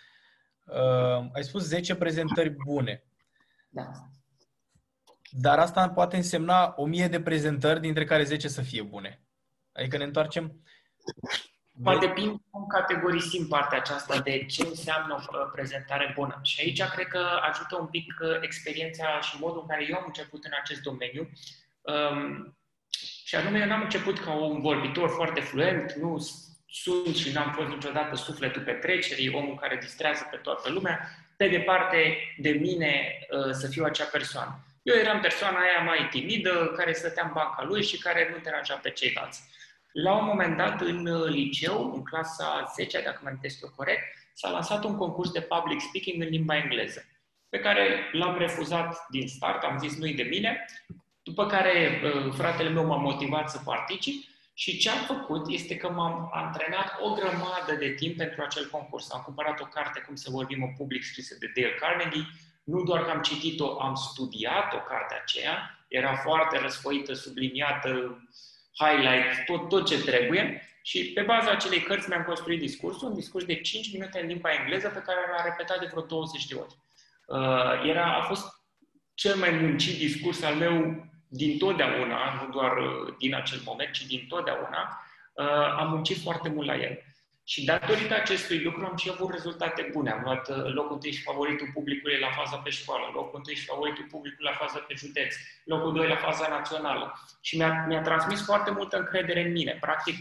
Uh, 0.65 1.29
ai 1.33 1.43
spus 1.43 1.63
10 1.63 1.95
prezentări 1.95 2.55
bune. 2.65 3.03
Da. 3.69 3.91
Dar 5.31 5.59
asta 5.59 5.89
poate 5.89 6.15
însemna 6.15 6.73
1000 6.75 7.07
de 7.07 7.21
prezentări, 7.21 7.79
dintre 7.79 8.05
care 8.05 8.23
10 8.23 8.47
să 8.47 8.61
fie 8.61 8.81
bune. 8.81 9.21
Adică 9.71 9.97
ne 9.97 10.03
întoarcem 10.03 10.61
Poate 11.83 12.05
depinde 12.05 12.35
cum 12.49 12.67
categorisim 12.67 13.47
partea 13.47 13.77
aceasta 13.77 14.19
de 14.19 14.45
ce 14.45 14.63
înseamnă 14.67 15.25
o 15.27 15.49
prezentare 15.53 16.11
bună. 16.15 16.39
Și 16.43 16.61
aici 16.61 16.83
cred 16.83 17.07
că 17.07 17.19
ajută 17.49 17.77
un 17.79 17.87
pic 17.87 18.13
uh, 18.21 18.37
experiența 18.41 19.19
și 19.19 19.39
modul 19.39 19.61
în 19.61 19.67
care 19.67 19.85
eu 19.89 19.97
am 19.97 20.03
început 20.05 20.43
în 20.43 20.51
acest 20.61 20.81
domeniu. 20.81 21.29
Um, 21.81 22.57
și 23.25 23.35
anume, 23.35 23.59
eu 23.59 23.67
n-am 23.67 23.81
început 23.81 24.19
ca 24.19 24.33
un 24.33 24.61
vorbitor 24.61 25.09
foarte 25.09 25.39
fluent, 25.39 25.93
nu 25.93 26.17
sunt 26.69 27.15
și 27.15 27.31
n-am 27.31 27.51
fost 27.51 27.67
niciodată 27.67 28.15
sufletul 28.15 28.61
petrecerii, 28.61 29.33
omul 29.33 29.55
care 29.55 29.77
distrează 29.81 30.27
pe 30.31 30.37
toată 30.37 30.69
lumea, 30.69 31.09
pe 31.37 31.47
departe 31.47 32.17
de 32.37 32.49
mine 32.49 33.19
uh, 33.31 33.51
să 33.51 33.67
fiu 33.67 33.83
acea 33.83 34.05
persoană. 34.05 34.59
Eu 34.83 34.95
eram 34.95 35.19
persoana 35.19 35.59
aia 35.59 35.83
mai 35.83 36.07
timidă, 36.09 36.73
care 36.77 36.93
stătea 36.93 37.23
în 37.25 37.31
banca 37.33 37.63
lui 37.63 37.83
și 37.83 37.97
care 37.97 38.29
nu 38.31 38.41
deranja 38.41 38.75
pe 38.75 38.89
ceilalți. 38.89 39.41
La 39.91 40.15
un 40.15 40.25
moment 40.25 40.57
dat, 40.57 40.81
în 40.81 41.05
uh, 41.05 41.29
liceu, 41.29 41.93
în 41.93 42.03
clasa 42.03 42.71
10, 42.75 43.01
dacă 43.01 43.19
mă 43.21 43.27
amintesc 43.27 43.61
eu 43.61 43.73
corect, 43.75 44.01
s-a 44.33 44.49
lansat 44.49 44.83
un 44.83 44.95
concurs 44.95 45.31
de 45.31 45.41
public 45.41 45.79
speaking 45.81 46.21
în 46.21 46.29
limba 46.29 46.57
engleză, 46.57 47.05
pe 47.49 47.59
care 47.59 48.09
l-am 48.11 48.37
refuzat 48.37 49.05
din 49.09 49.27
start, 49.27 49.63
am 49.63 49.77
zis 49.79 49.97
nu-i 49.97 50.13
de 50.13 50.23
mine, 50.23 50.65
după 51.27 51.45
care 51.45 52.01
uh, 52.03 52.33
fratele 52.33 52.69
meu 52.69 52.85
m-a 52.85 52.95
motivat 52.95 53.49
să 53.49 53.59
particip 53.65 54.23
și 54.53 54.77
ce 54.77 54.89
am 54.89 55.03
făcut 55.05 55.49
este 55.49 55.75
că 55.75 55.89
m-am 55.89 56.29
antrenat 56.33 56.97
o 57.01 57.13
grămadă 57.13 57.73
de 57.79 57.89
timp 57.89 58.17
pentru 58.17 58.41
acel 58.41 58.69
concurs. 58.71 59.11
Am 59.11 59.21
cumpărat 59.25 59.59
o 59.59 59.65
carte, 59.65 59.99
Cum 59.99 60.15
să 60.15 60.29
vorbim 60.31 60.63
în 60.63 60.73
public, 60.77 61.03
scrisă 61.03 61.35
de 61.39 61.51
Dale 61.55 61.73
Carnegie. 61.73 62.25
Nu 62.63 62.83
doar 62.83 63.05
că 63.05 63.09
am 63.09 63.21
citit-o, 63.21 63.81
am 63.81 63.95
studiat-o, 63.95 64.77
cartea 64.77 65.17
aceea. 65.21 65.85
Era 65.87 66.15
foarte 66.15 66.59
răsfoită, 66.59 67.13
subliniată, 67.13 68.21
highlight, 68.79 69.45
tot, 69.45 69.69
tot 69.69 69.85
ce 69.85 70.01
trebuie. 70.01 70.61
Și 70.81 71.11
pe 71.13 71.21
baza 71.21 71.51
acelei 71.51 71.81
cărți 71.81 72.09
mi-am 72.09 72.23
construit 72.23 72.59
discursul, 72.59 73.07
un 73.07 73.15
discurs 73.15 73.45
de 73.45 73.61
5 73.61 73.93
minute 73.93 74.19
în 74.21 74.27
limba 74.27 74.49
engleză 74.53 74.87
pe 74.87 75.03
care 75.05 75.19
l-am 75.31 75.45
repetat 75.45 75.79
de 75.79 75.87
vreo 75.91 76.01
20 76.01 76.45
de 76.45 76.55
ori. 76.55 76.75
Uh, 77.25 77.89
era, 77.89 78.15
a 78.15 78.21
fost 78.21 78.45
cel 79.13 79.35
mai 79.35 79.49
muncit 79.49 79.97
discurs 79.97 80.41
al 80.43 80.55
meu 80.55 81.05
din 81.27 81.57
totdeauna, 81.57 82.41
nu 82.41 82.51
doar 82.51 82.77
uh, 82.77 83.13
din 83.17 83.35
acel 83.35 83.59
moment, 83.65 83.91
ci 83.91 84.05
din 84.05 84.25
totdeauna. 84.29 85.01
Uh, 85.33 85.75
am 85.77 85.89
muncit 85.89 86.21
foarte 86.21 86.49
mult 86.49 86.67
la 86.67 86.75
el. 86.75 87.01
Și 87.43 87.65
datorită 87.65 88.13
acestui 88.15 88.63
lucru 88.63 88.85
am 88.85 88.97
și 88.97 89.09
avut 89.13 89.31
rezultate 89.31 89.89
bune. 89.91 90.11
Am 90.11 90.21
luat 90.23 90.49
uh, 90.49 90.73
locul 90.73 90.93
întâi 90.93 91.11
și 91.11 91.21
favoritul 91.21 91.69
publicului 91.73 92.19
la 92.19 92.29
faza 92.29 92.57
pe 92.57 92.69
școală, 92.69 93.11
locul 93.13 93.37
întâi 93.37 93.55
și 93.55 93.65
favoritul 93.65 94.07
publicului 94.11 94.51
la 94.51 94.57
faza 94.57 94.79
pe 94.79 94.93
județ, 94.97 95.35
locul 95.63 95.93
doi 95.93 96.07
la 96.07 96.15
faza 96.15 96.47
națională. 96.47 97.19
Și 97.41 97.57
mi-a, 97.57 97.85
mi-a 97.87 98.01
transmis 98.01 98.45
foarte 98.45 98.71
multă 98.71 98.97
încredere 98.97 99.41
în 99.41 99.51
mine. 99.51 99.77
Practic, 99.81 100.15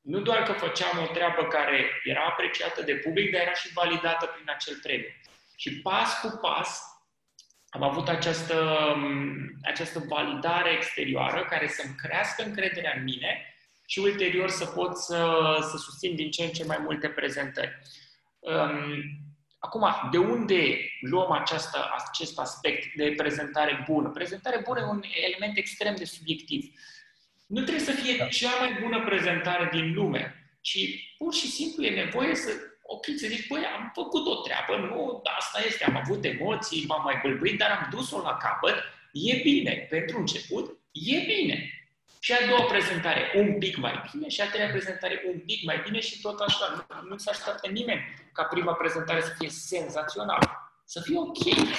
nu 0.00 0.20
doar 0.20 0.42
că 0.42 0.52
făceam 0.52 1.02
o 1.02 1.12
treabă 1.12 1.42
care 1.42 2.00
era 2.04 2.24
apreciată 2.24 2.82
de 2.82 2.94
public, 2.94 3.32
dar 3.32 3.40
era 3.40 3.52
și 3.52 3.72
validată 3.72 4.26
prin 4.26 4.50
acel 4.54 4.78
premiu. 4.82 5.08
Și 5.56 5.80
pas 5.80 6.20
cu 6.20 6.38
pas 6.42 6.93
am 7.74 7.82
avut 7.82 8.08
această, 8.08 8.54
um, 8.96 9.36
această 9.62 10.04
validare 10.08 10.70
exterioară 10.70 11.44
care 11.44 11.68
să-mi 11.68 11.94
crească 11.94 12.42
încrederea 12.42 12.92
în 12.96 13.02
mine 13.02 13.54
și 13.86 13.98
ulterior 13.98 14.48
să 14.48 14.64
pot 14.64 14.96
să, 14.96 15.40
să 15.70 15.76
susțin 15.76 16.14
din 16.14 16.30
ce 16.30 16.42
în 16.42 16.50
ce 16.50 16.64
mai 16.64 16.78
multe 16.82 17.08
prezentări. 17.08 17.78
Um, 18.38 19.02
acum, 19.58 19.86
de 20.10 20.18
unde 20.18 20.76
luăm 21.00 21.30
această, 21.30 21.90
acest 22.08 22.38
aspect 22.38 22.94
de 22.96 23.14
prezentare 23.16 23.84
bună? 23.88 24.08
Prezentare 24.08 24.62
bună 24.64 24.80
e 24.80 24.84
un 24.84 25.02
element 25.26 25.56
extrem 25.56 25.96
de 25.96 26.04
subiectiv. 26.04 26.64
Nu 27.46 27.60
trebuie 27.60 27.84
să 27.84 27.92
fie 27.92 28.16
da. 28.16 28.26
cea 28.26 28.58
mai 28.58 28.78
bună 28.82 29.04
prezentare 29.04 29.68
din 29.72 29.92
lume, 29.92 30.34
ci 30.60 30.78
pur 31.18 31.34
și 31.34 31.46
simplu 31.46 31.84
e 31.84 32.04
nevoie 32.04 32.34
să 32.34 32.50
ok, 32.86 33.04
să 33.16 33.26
zici, 33.26 33.48
băi, 33.48 33.64
am 33.76 33.90
făcut 33.94 34.26
o 34.26 34.34
treabă, 34.34 34.76
nu, 34.76 35.22
asta 35.38 35.58
este, 35.66 35.84
am 35.84 35.96
avut 35.96 36.24
emoții, 36.24 36.86
m-am 36.86 37.02
mai 37.04 37.18
bâlbâit, 37.22 37.58
dar 37.58 37.70
am 37.70 37.88
dus-o 37.90 38.22
la 38.22 38.36
capăt, 38.36 38.74
e 39.12 39.40
bine. 39.42 39.86
Pentru 39.90 40.18
început, 40.18 40.78
e 40.92 41.18
bine. 41.18 41.68
Și 42.20 42.32
a 42.32 42.46
doua 42.48 42.64
prezentare 42.64 43.32
un 43.36 43.58
pic 43.58 43.76
mai 43.76 44.02
bine 44.12 44.28
și 44.28 44.40
a 44.40 44.50
treia 44.50 44.70
prezentare 44.70 45.22
un 45.32 45.38
pic 45.38 45.64
mai 45.64 45.80
bine 45.84 46.00
și 46.00 46.20
tot 46.20 46.40
așa. 46.40 46.86
Nu, 46.88 47.08
nu 47.08 47.16
se 47.16 47.30
așteaptă 47.30 47.70
nimeni 47.70 48.00
ca 48.32 48.42
prima 48.42 48.72
prezentare 48.72 49.20
să 49.20 49.34
fie 49.38 49.48
senzațională. 49.48 50.64
Să 50.84 51.00
fie 51.00 51.18
ok, 51.18 51.36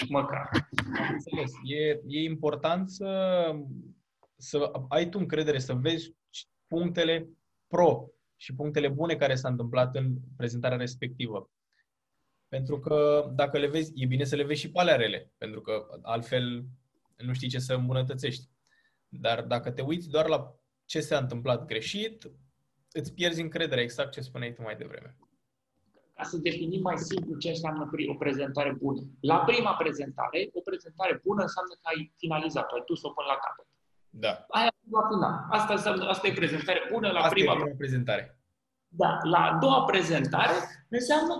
măcar. 0.10 0.50
Am 0.98 1.08
înțeles. 1.12 1.52
E, 1.64 2.00
e 2.08 2.24
important 2.24 2.90
să, 2.90 3.10
să 4.38 4.72
ai 4.90 5.10
tu 5.10 5.20
încredere, 5.20 5.60
să 5.60 5.74
vezi 5.74 6.14
punctele 6.68 7.28
pro 7.68 8.08
și 8.46 8.56
punctele 8.56 8.88
bune 8.88 9.16
care 9.16 9.36
s-au 9.36 9.52
întâmplat 9.52 9.96
în 9.96 10.16
prezentarea 10.38 10.78
respectivă. 10.78 11.50
Pentru 12.48 12.80
că 12.80 13.30
dacă 13.36 13.58
le 13.58 13.68
vezi, 13.68 13.92
e 13.96 14.06
bine 14.06 14.24
să 14.24 14.36
le 14.36 14.44
vezi 14.44 14.60
și 14.60 14.72
pe 14.72 14.80
alea 14.80 14.96
rele, 14.96 15.32
pentru 15.38 15.62
că 15.62 15.86
altfel 16.02 16.66
nu 17.18 17.34
știi 17.34 17.50
ce 17.50 17.60
să 17.60 17.74
îmbunătățești. 17.74 18.50
Dar 19.08 19.42
dacă 19.42 19.72
te 19.72 19.82
uiți 19.82 20.10
doar 20.10 20.28
la 20.28 20.56
ce 20.86 21.00
s-a 21.00 21.18
întâmplat 21.18 21.66
greșit, 21.66 22.32
îți 22.92 23.14
pierzi 23.14 23.42
încrederea, 23.42 23.84
exact 23.84 24.12
ce 24.12 24.22
spuneai 24.22 24.54
tu 24.54 24.62
mai 24.62 24.76
devreme. 24.76 25.18
Ca 26.14 26.24
să 26.24 26.38
definim 26.38 26.82
mai 26.82 26.98
simplu 26.98 27.38
ce 27.38 27.50
înseamnă 27.50 27.90
o 28.08 28.16
prezentare 28.16 28.72
bună. 28.74 29.02
La 29.20 29.38
prima 29.38 29.74
prezentare, 29.76 30.50
o 30.54 30.60
prezentare 30.60 31.20
bună 31.24 31.42
înseamnă 31.42 31.74
că 31.74 31.88
ai 31.94 32.14
finalizat-o, 32.18 32.76
ai 32.76 32.84
dus-o 32.86 33.10
până 33.10 33.28
la 33.28 33.38
capăt. 33.46 33.68
Da. 34.10 34.46
Aia 34.50 34.74
la 34.92 35.08
final. 35.14 35.46
Asta, 35.50 35.74
înseamnă, 35.74 36.08
asta 36.08 36.28
e 36.28 36.34
prezentare 36.34 36.82
bună 36.92 37.12
la 37.12 37.20
asta 37.20 37.30
prima, 37.30 37.54
e 37.54 37.56
prima 37.56 37.76
prezentare. 37.78 38.35
Da. 38.98 39.20
La 39.24 39.40
a 39.40 39.58
doua 39.62 39.84
prezentare 39.84 40.54
înseamnă 40.90 41.34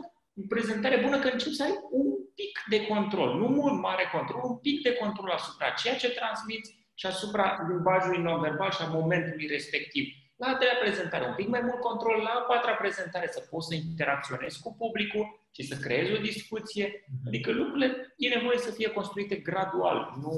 prezentare 0.48 1.00
bună 1.04 1.20
că 1.20 1.28
începi 1.28 1.56
să 1.56 1.64
ai 1.64 1.80
un 1.92 2.08
pic 2.36 2.60
de 2.70 2.86
control, 2.86 3.38
nu 3.40 3.48
mult 3.48 3.82
mare 3.82 4.10
control, 4.12 4.42
un 4.44 4.58
pic 4.58 4.82
de 4.82 4.94
control 4.94 5.30
asupra 5.30 5.70
ceea 5.70 5.96
ce 5.96 6.10
transmiți 6.10 6.76
și 6.94 7.06
asupra 7.06 7.66
limbajului 7.70 8.22
non-verbal 8.22 8.72
și 8.72 8.82
a 8.82 8.88
momentului 8.88 9.48
respectiv. 9.48 10.06
La 10.36 10.48
a 10.48 10.56
treia 10.56 10.78
prezentare, 10.82 11.26
un 11.26 11.36
pic 11.36 11.48
mai 11.48 11.62
mult 11.62 11.80
control, 11.80 12.22
la 12.22 12.30
a 12.30 12.42
patra 12.42 12.74
prezentare 12.74 13.28
să 13.32 13.48
poți 13.50 13.68
să 13.68 13.76
interacționezi 13.76 14.62
cu 14.62 14.76
publicul 14.78 15.48
și 15.52 15.64
să 15.64 15.76
creezi 15.76 16.14
o 16.14 16.18
discuție. 16.18 17.06
Mhm. 17.08 17.28
Adică 17.28 17.52
lucrurile 17.52 18.14
e 18.18 18.36
nevoie 18.36 18.58
să 18.58 18.72
fie 18.72 18.90
construite 18.90 19.36
gradual, 19.36 20.14
nu, 20.22 20.36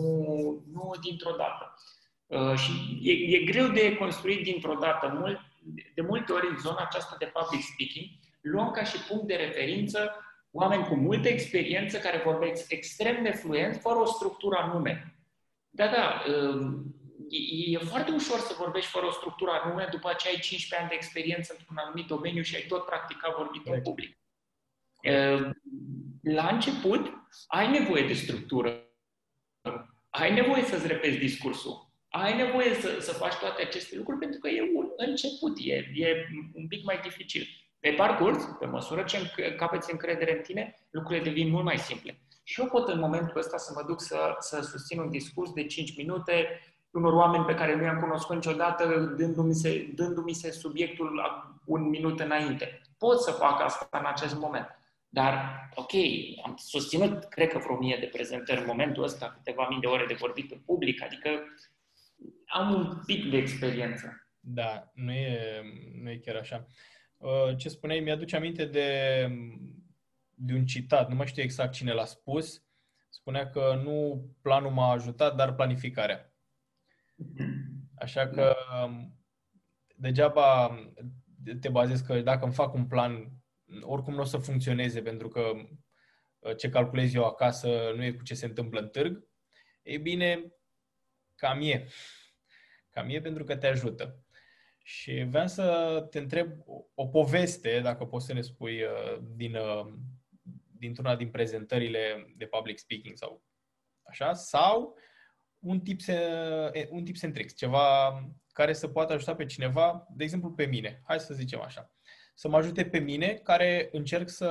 nu 0.74 0.92
dintr-o 1.02 1.36
dată. 1.38 1.74
Uh, 2.26 2.58
și 2.58 2.72
e, 3.02 3.36
e 3.36 3.44
greu 3.44 3.68
de 3.68 3.96
construit 3.96 4.44
dintr-o 4.44 4.74
dată. 4.74 5.18
Mult, 5.20 5.40
de 5.94 6.02
multe 6.02 6.32
ori 6.32 6.48
în 6.50 6.58
zona 6.58 6.78
aceasta 6.78 7.16
de 7.20 7.32
public 7.34 7.62
speaking, 7.62 8.06
luăm 8.42 8.72
ca 8.72 8.84
și 8.84 9.04
punct 9.04 9.28
de 9.28 9.36
referință 9.36 10.12
oameni 10.52 10.88
cu 10.88 10.96
multă 10.96 11.28
experiență 11.28 11.98
care 11.98 12.22
vorbesc 12.26 12.72
extrem 12.72 13.24
de 13.24 13.32
fluent, 13.32 13.76
fără 13.76 13.96
o 13.96 14.06
structură 14.06 14.56
anume. 14.56 15.16
Da, 15.70 15.88
da, 15.88 16.24
um, 16.34 16.96
e, 17.30 17.72
e 17.72 17.78
foarte 17.78 18.12
ușor 18.12 18.40
să 18.40 18.56
vorbești 18.58 18.90
fără 18.90 19.06
o 19.06 19.12
structură 19.12 19.52
anume 19.52 19.88
după 19.92 20.14
ce 20.18 20.28
ai 20.28 20.40
15 20.40 20.76
ani 20.76 20.90
de 20.90 20.96
experiență 20.96 21.56
într-un 21.58 21.78
anumit 21.78 22.08
domeniu 22.08 22.42
și 22.42 22.56
ai 22.56 22.66
tot 22.68 22.86
practicat 22.86 23.36
vorbit 23.36 23.66
în 23.66 23.82
public. 23.82 24.18
Um, 25.04 25.62
la 26.22 26.48
început, 26.48 27.14
ai 27.48 27.72
nevoie 27.72 28.08
de 28.08 28.14
structură. 28.14 28.82
Ai 30.10 30.34
nevoie 30.34 30.64
să-ți 30.64 30.88
repezi 30.88 31.18
discursul 31.18 31.88
ai 32.24 32.36
nevoie 32.36 32.74
să, 32.74 32.98
să 33.00 33.14
faci 33.14 33.34
toate 33.34 33.62
aceste 33.62 33.96
lucruri 33.96 34.20
pentru 34.20 34.40
că 34.40 34.48
e 34.48 34.62
un 34.76 34.88
început, 34.96 35.58
e, 35.58 35.74
e 35.94 36.28
un 36.54 36.68
pic 36.68 36.86
mai 36.86 37.00
dificil. 37.04 37.48
Pe 37.80 37.90
parcurs, 37.90 38.44
pe 38.60 38.66
măsură 38.66 39.04
ce 39.04 39.18
capeți 39.58 39.92
încredere 39.92 40.38
în 40.38 40.42
tine, 40.42 40.88
lucrurile 40.90 41.24
devin 41.24 41.50
mult 41.50 41.64
mai 41.64 41.78
simple. 41.78 42.22
Și 42.44 42.62
eu 42.62 42.68
pot 42.68 42.88
în 42.88 43.00
momentul 43.00 43.40
ăsta 43.40 43.58
să 43.58 43.72
mă 43.76 43.84
duc 43.88 44.02
să, 44.02 44.36
să 44.40 44.62
susțin 44.62 45.00
un 45.00 45.10
discurs 45.10 45.54
de 45.54 45.66
5 45.66 45.98
minute 45.98 46.62
unor 46.92 47.14
oameni 47.14 47.46
pe 47.46 47.56
care 47.56 47.76
nu 47.76 47.84
i-am 47.84 48.00
cunoscut 48.00 48.36
niciodată, 48.36 49.14
dându-mi 49.18 49.54
se, 49.54 49.92
dându-mi 49.96 50.34
se 50.34 50.52
subiectul 50.52 51.22
un 51.66 51.90
minut 51.90 52.20
înainte. 52.20 52.82
Pot 52.98 53.22
să 53.22 53.32
fac 53.32 53.62
asta 53.62 53.88
în 53.92 54.06
acest 54.06 54.36
moment. 54.36 54.68
Dar, 55.10 55.34
ok, 55.76 55.92
am 56.46 56.56
susținut, 56.58 57.24
cred 57.24 57.52
că 57.52 57.58
vreo 57.58 57.78
mie 57.78 57.98
de 58.00 58.06
prezentări 58.06 58.60
în 58.60 58.66
momentul 58.68 59.04
ăsta, 59.04 59.34
câteva 59.36 59.68
mii 59.70 59.80
de 59.80 59.88
ore 59.88 60.06
de 60.06 60.18
vorbit 60.20 60.52
în 60.52 60.60
public, 60.66 61.04
adică 61.04 61.30
am 62.46 62.74
un 62.74 63.02
pic 63.06 63.30
de 63.30 63.38
experiență. 63.38 64.30
Da, 64.40 64.92
nu 64.94 65.12
e, 65.12 65.62
nu 66.02 66.10
e 66.10 66.18
chiar 66.18 66.36
așa. 66.36 66.68
Uh, 67.18 67.58
ce 67.58 67.70
spuneai, 67.70 68.00
mi-aduce 68.00 68.36
aminte 68.36 68.66
de, 68.66 69.30
de 70.34 70.54
un 70.54 70.66
citat, 70.66 71.10
nu 71.10 71.16
mai 71.16 71.28
știu 71.28 71.44
exact 71.44 71.74
cine 71.74 71.94
l-a 71.94 72.06
spus, 72.06 72.64
spunea 73.10 73.50
că 73.50 73.82
nu 73.84 74.26
planul 74.42 74.72
m-a 74.72 74.92
ajutat, 74.92 75.36
dar 75.36 75.56
planificarea. 75.56 76.34
Așa 77.96 78.28
că 78.28 78.56
degeaba 79.96 80.78
te 81.60 81.70
bazezi 81.70 82.06
că 82.06 82.22
dacă 82.22 82.46
îmi 82.46 82.54
fac 82.54 82.74
un 82.74 82.88
plan, 82.88 83.32
oricum 83.82 84.14
nu 84.14 84.22
o 84.22 84.24
să 84.24 84.38
funcționeze 84.38 85.02
pentru 85.02 85.28
că 85.28 85.52
uh, 86.40 86.56
ce 86.58 86.70
calculez 86.70 87.14
eu 87.14 87.26
acasă 87.26 87.92
nu 87.96 88.04
e 88.04 88.12
cu 88.12 88.24
ce 88.24 88.34
se 88.34 88.46
întâmplă 88.46 88.80
în 88.80 88.88
târg. 88.88 89.28
Ei 89.84 89.98
bine, 89.98 90.57
cam 91.38 91.62
e. 91.62 91.88
Cam 92.90 93.10
e 93.10 93.22
pentru 93.22 93.44
că 93.44 93.56
te 93.56 93.68
ajută. 93.68 94.22
Și 94.84 95.26
vreau 95.30 95.48
să 95.48 96.08
te 96.10 96.20
întreb 96.20 96.52
o 96.96 97.08
poveste, 97.08 97.80
dacă 97.80 98.06
poți 98.06 98.26
să 98.26 98.34
ne 98.34 98.42
spui, 98.42 98.84
uh, 98.84 99.18
din, 99.36 99.56
uh, 99.56 99.94
dintr-una 100.78 101.16
din 101.16 101.30
prezentările 101.30 102.34
de 102.38 102.46
public 102.46 102.78
speaking 102.78 103.18
sau 103.18 103.44
așa, 104.04 104.34
sau 104.34 104.98
un 105.60 105.80
tip, 105.80 106.00
un 106.90 107.04
tip 107.04 107.16
and 107.22 107.34
tricks, 107.34 107.56
ceva 107.56 108.20
care 108.54 108.74
să 108.74 108.88
poată 108.88 109.14
ajuta 109.14 109.36
pe 109.36 109.46
cineva, 109.46 110.08
de 110.10 110.24
exemplu 110.24 110.52
pe 110.52 110.66
mine, 110.66 111.02
hai 111.04 111.20
să 111.20 111.34
zicem 111.34 111.62
așa, 111.62 111.92
să 112.36 112.48
mă 112.48 112.58
ajute 112.58 112.86
pe 112.86 113.00
mine 113.00 113.34
care 113.34 113.90
încerc 113.92 114.30
să 114.30 114.50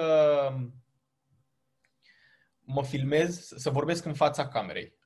mă 2.60 2.84
filmez, 2.84 3.52
să 3.56 3.70
vorbesc 3.70 4.04
în 4.04 4.14
fața 4.14 4.48
camerei 4.48 4.96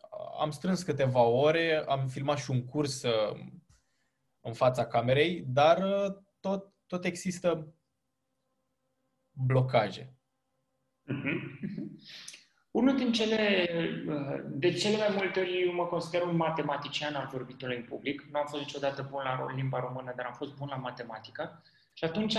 am 0.41 0.51
strâns 0.51 0.83
câteva 0.83 1.23
ore, 1.23 1.85
am 1.89 2.09
filmat 2.09 2.39
și 2.39 2.51
un 2.51 2.65
curs 2.65 3.03
uh, 3.03 3.39
în 4.41 4.53
fața 4.53 4.87
camerei, 4.87 5.45
dar 5.47 5.79
uh, 5.79 6.17
tot, 6.41 6.73
tot 6.87 7.05
există 7.05 7.75
blocaje. 9.33 10.15
Mm-hmm. 11.13 11.59
Unul 12.71 12.97
din 12.97 13.13
cele, 13.13 13.69
uh, 14.07 14.41
de 14.47 14.73
cele 14.73 14.97
mai 14.97 15.15
multe 15.17 15.41
ori 15.41 15.63
eu 15.63 15.73
mă 15.73 15.87
consider 15.87 16.23
un 16.23 16.37
matematician 16.37 17.15
al 17.15 17.29
vorbitului 17.33 17.77
în 17.77 17.85
public. 17.85 18.23
Nu 18.31 18.39
am 18.39 18.47
fost 18.47 18.63
niciodată 18.63 19.09
bun 19.11 19.23
la 19.23 19.55
limba 19.55 19.81
română, 19.81 20.13
dar 20.17 20.27
am 20.27 20.33
fost 20.33 20.57
bun 20.57 20.69
la 20.69 20.77
matematică. 20.77 21.63
Și 21.95 22.05
atunci, 22.05 22.37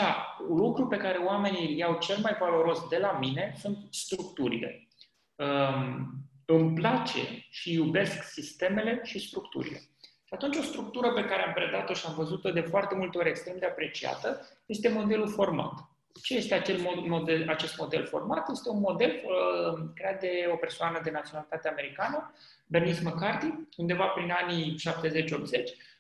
lucru 0.48 0.88
pe 0.88 0.98
care 0.98 1.18
oamenii 1.18 1.68
îl 1.68 1.76
iau 1.78 1.98
cel 1.98 2.18
mai 2.22 2.36
valoros 2.40 2.88
de 2.88 2.98
la 2.98 3.12
mine 3.12 3.56
sunt 3.58 3.78
structurile. 3.90 4.88
Um, 5.36 6.31
îmi 6.46 6.74
place 6.74 7.46
și 7.50 7.74
iubesc 7.74 8.24
sistemele 8.24 9.02
și 9.04 9.20
structurile. 9.20 9.82
Și 10.26 10.38
atunci 10.38 10.58
o 10.58 10.62
structură 10.62 11.14
pe 11.14 11.26
care 11.26 11.44
am 11.44 11.54
predat-o 11.54 11.94
și 11.94 12.06
am 12.08 12.14
văzut-o 12.14 12.52
de 12.52 12.62
foarte 12.62 12.96
multe 12.96 13.18
ori 13.18 13.30
extrem 13.30 13.56
de 13.60 13.66
apreciată 13.66 14.48
este 14.66 14.90
modelul 14.90 15.28
format. 15.28 15.74
Ce 16.24 16.36
este 16.36 16.54
acel 16.54 16.80
model, 17.08 17.50
acest 17.50 17.78
model 17.78 18.06
format? 18.06 18.50
Este 18.52 18.70
un 18.70 18.80
model 18.80 19.10
uh, 19.10 19.84
creat 19.96 20.20
de 20.20 20.50
o 20.54 20.56
persoană 20.56 21.02
de 21.04 21.12
naționalitate 21.12 21.70
americană, 21.70 22.34
Bernice 22.68 23.02
McCarthy, 23.04 23.54
undeva 23.78 24.06
prin 24.06 24.32
anii 24.32 24.76
70-80, 24.76 24.80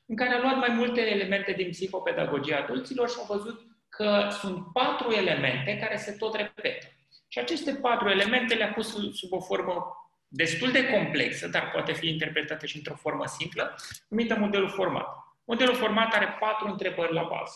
în 0.05 0.15
care 0.15 0.33
a 0.33 0.41
luat 0.41 0.57
mai 0.57 0.75
multe 0.75 1.01
elemente 1.01 1.51
din 1.51 1.69
psihopedagogia 1.69 2.57
adulților 2.57 3.09
și 3.09 3.17
a 3.21 3.33
văzut 3.33 3.65
că 3.89 4.27
sunt 4.41 4.65
patru 4.73 5.11
elemente 5.11 5.77
care 5.81 5.97
se 5.97 6.11
tot 6.11 6.35
repetă. 6.35 6.85
Și 7.27 7.39
aceste 7.39 7.73
patru 7.73 8.09
elemente 8.09 8.53
le-a 8.55 8.73
pus 8.73 8.87
sub 9.13 9.31
o 9.31 9.39
formă 9.39 10.00
destul 10.33 10.71
de 10.71 10.89
complexă, 10.89 11.47
dar 11.47 11.69
poate 11.71 11.93
fi 11.93 12.07
interpretată 12.07 12.65
și 12.65 12.77
într-o 12.77 12.95
formă 12.95 13.25
simplă, 13.25 13.75
numită 14.07 14.35
modelul 14.35 14.69
format. 14.69 15.07
Modelul 15.45 15.75
format 15.75 16.13
are 16.13 16.37
patru 16.39 16.67
întrebări 16.67 17.13
la 17.13 17.23
bază. 17.23 17.55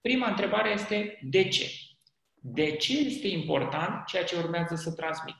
Prima 0.00 0.28
întrebare 0.28 0.70
este 0.70 1.18
de 1.22 1.48
ce? 1.48 1.70
De 2.34 2.70
ce 2.70 2.98
este 2.98 3.28
important 3.28 4.06
ceea 4.06 4.24
ce 4.24 4.36
urmează 4.36 4.74
să 4.74 4.92
transmit? 4.92 5.36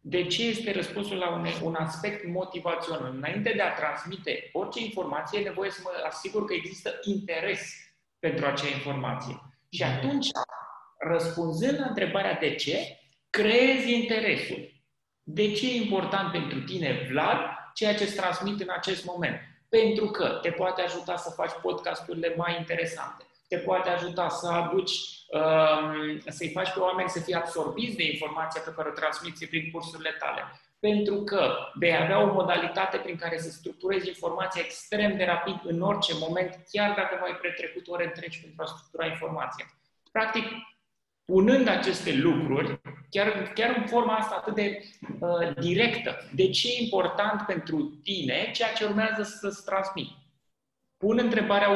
De 0.00 0.24
ce 0.24 0.44
este 0.46 0.72
răspunsul 0.72 1.16
la 1.16 1.30
un, 1.30 1.46
un 1.62 1.74
aspect 1.74 2.26
motivațional? 2.26 3.14
Înainte 3.16 3.52
de 3.52 3.62
a 3.62 3.74
transmite 3.74 4.50
orice 4.52 4.84
informație, 4.84 5.40
e 5.40 5.42
nevoie 5.42 5.70
să 5.70 5.80
mă 5.82 5.90
asigur 6.06 6.44
că 6.44 6.54
există 6.54 6.98
interes 7.02 7.72
pentru 8.18 8.46
acea 8.46 8.66
informație. 8.66 9.40
Și 9.70 9.82
atunci, 9.82 10.26
răspunzând 10.98 11.78
la 11.78 11.86
întrebarea 11.86 12.38
de 12.38 12.54
ce, 12.54 12.98
creezi 13.30 13.92
interesul. 13.92 14.77
De 15.30 15.52
ce 15.52 15.66
e 15.66 15.82
important 15.82 16.30
pentru 16.32 16.60
tine, 16.60 17.06
Vlad, 17.10 17.38
ceea 17.74 17.94
ce 17.94 18.02
îți 18.02 18.14
transmit 18.14 18.60
în 18.60 18.68
acest 18.70 19.04
moment? 19.04 19.40
Pentru 19.68 20.06
că 20.06 20.38
te 20.42 20.50
poate 20.50 20.82
ajuta 20.82 21.16
să 21.16 21.30
faci 21.30 21.50
podcasturile 21.62 22.34
mai 22.36 22.56
interesante, 22.58 23.24
te 23.48 23.56
poate 23.56 23.88
ajuta 23.88 24.28
să 24.28 24.46
aduci, 24.46 24.92
um, 25.28 26.20
să-i 26.26 26.50
faci 26.50 26.72
pe 26.72 26.78
oameni 26.78 27.08
să 27.08 27.20
fie 27.20 27.36
absorbiți 27.36 27.96
de 27.96 28.10
informația 28.10 28.60
pe 28.64 28.72
care 28.76 28.88
o 28.88 28.92
transmiți 28.92 29.46
prin 29.46 29.70
cursurile 29.70 30.16
tale. 30.18 30.42
Pentru 30.78 31.14
că 31.14 31.54
vei 31.74 31.96
avea 31.96 32.20
o 32.22 32.32
modalitate 32.32 32.96
prin 32.96 33.16
care 33.16 33.38
să 33.38 33.50
structurezi 33.50 34.08
informația 34.08 34.62
extrem 34.64 35.16
de 35.16 35.24
rapid 35.24 35.60
în 35.62 35.80
orice 35.80 36.12
moment, 36.18 36.64
chiar 36.72 36.94
dacă 36.94 37.18
mai 37.20 37.38
pretrecut 37.40 37.88
ore 37.88 38.04
întregi 38.04 38.40
pentru 38.40 38.62
a 38.62 38.66
structura 38.66 39.06
informația. 39.06 39.66
Practic, 40.12 40.44
punând 41.24 41.68
aceste 41.68 42.12
lucruri, 42.12 42.80
chiar, 43.10 43.52
chiar 43.54 43.76
în 43.76 43.86
forma 43.86 44.16
asta 44.16 44.34
atât 44.34 44.54
de 44.54 44.82
uh, 45.20 45.54
directă, 45.60 46.28
de 46.34 46.48
ce 46.48 46.68
e 46.68 46.82
important 46.82 47.42
pentru 47.46 48.00
tine 48.02 48.50
ceea 48.54 48.72
ce 48.72 48.84
urmează 48.84 49.22
să-ți 49.22 49.64
transmit. 49.64 50.08
Pun 50.96 51.18
întrebarea 51.18 51.68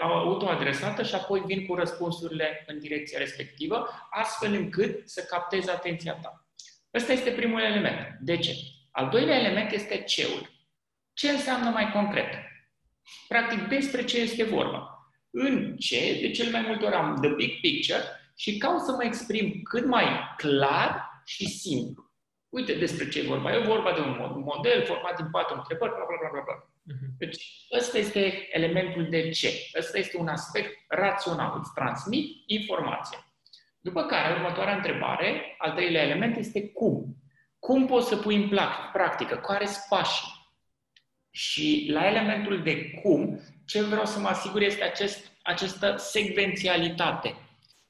autoadresată 0.00 1.02
și 1.02 1.14
apoi 1.14 1.42
vin 1.46 1.66
cu 1.66 1.74
răspunsurile 1.74 2.64
în 2.66 2.78
direcția 2.78 3.18
respectivă, 3.18 3.88
astfel 4.10 4.52
încât 4.52 5.08
să 5.08 5.26
captezi 5.30 5.70
atenția 5.70 6.12
ta. 6.12 6.46
Ăsta 6.94 7.12
este 7.12 7.30
primul 7.30 7.60
element. 7.60 8.18
De 8.20 8.36
ce? 8.36 8.52
Al 8.90 9.08
doilea 9.08 9.38
element 9.38 9.72
este 9.72 10.02
ceul. 10.02 10.50
Ce 11.12 11.28
înseamnă 11.30 11.70
mai 11.70 11.90
concret? 11.92 12.28
Practic, 13.28 13.60
despre 13.60 14.04
ce 14.04 14.18
este 14.18 14.44
vorba. 14.44 15.12
În 15.30 15.76
ce, 15.76 16.18
de 16.20 16.30
cel 16.30 16.50
mai 16.50 16.60
multe 16.60 16.84
ori 16.84 16.94
am 16.94 17.18
the 17.20 17.34
big 17.34 17.60
picture, 17.60 18.02
și 18.38 18.58
caut 18.58 18.80
să 18.80 18.92
mă 18.92 19.04
exprim 19.04 19.60
cât 19.62 19.86
mai 19.86 20.34
clar 20.36 21.22
și 21.24 21.48
simplu. 21.48 22.10
Uite 22.48 22.74
despre 22.74 23.08
ce 23.08 23.18
e 23.18 23.26
vorba. 23.26 23.54
E 23.54 23.58
vorba 23.58 23.92
de 23.92 24.00
un 24.00 24.42
model 24.44 24.84
format 24.84 25.16
din 25.16 25.30
patru 25.30 25.56
întrebări, 25.56 25.94
bla, 25.94 26.04
bla, 26.08 26.28
bla, 26.32 26.42
bla. 26.44 26.54
Uh-huh. 26.64 27.18
Deci, 27.18 27.66
ăsta 27.78 27.98
este 27.98 28.48
elementul 28.50 29.06
de 29.10 29.28
ce. 29.28 29.50
Ăsta 29.78 29.98
este 29.98 30.16
un 30.16 30.28
aspect 30.28 30.84
rațional. 30.88 31.58
Îți 31.58 31.72
transmit 31.74 32.42
informație. 32.46 33.18
După 33.80 34.02
care, 34.02 34.34
următoarea 34.34 34.74
întrebare, 34.74 35.54
al 35.58 35.72
treilea 35.72 36.02
element, 36.02 36.36
este 36.36 36.68
cum. 36.68 37.16
Cum 37.58 37.86
poți 37.86 38.08
să 38.08 38.16
pui 38.16 38.36
în 38.36 38.58
practică? 38.92 39.36
Care 39.36 39.64
sunt 39.64 39.84
pașii? 39.88 40.36
Și 41.30 41.88
la 41.92 42.06
elementul 42.06 42.62
de 42.62 42.90
cum, 42.90 43.40
ce 43.66 43.82
vreau 43.82 44.04
să 44.04 44.18
mă 44.18 44.28
asigur 44.28 44.60
este 44.60 44.84
acest, 44.84 45.32
această 45.42 45.94
secvențialitate 45.96 47.34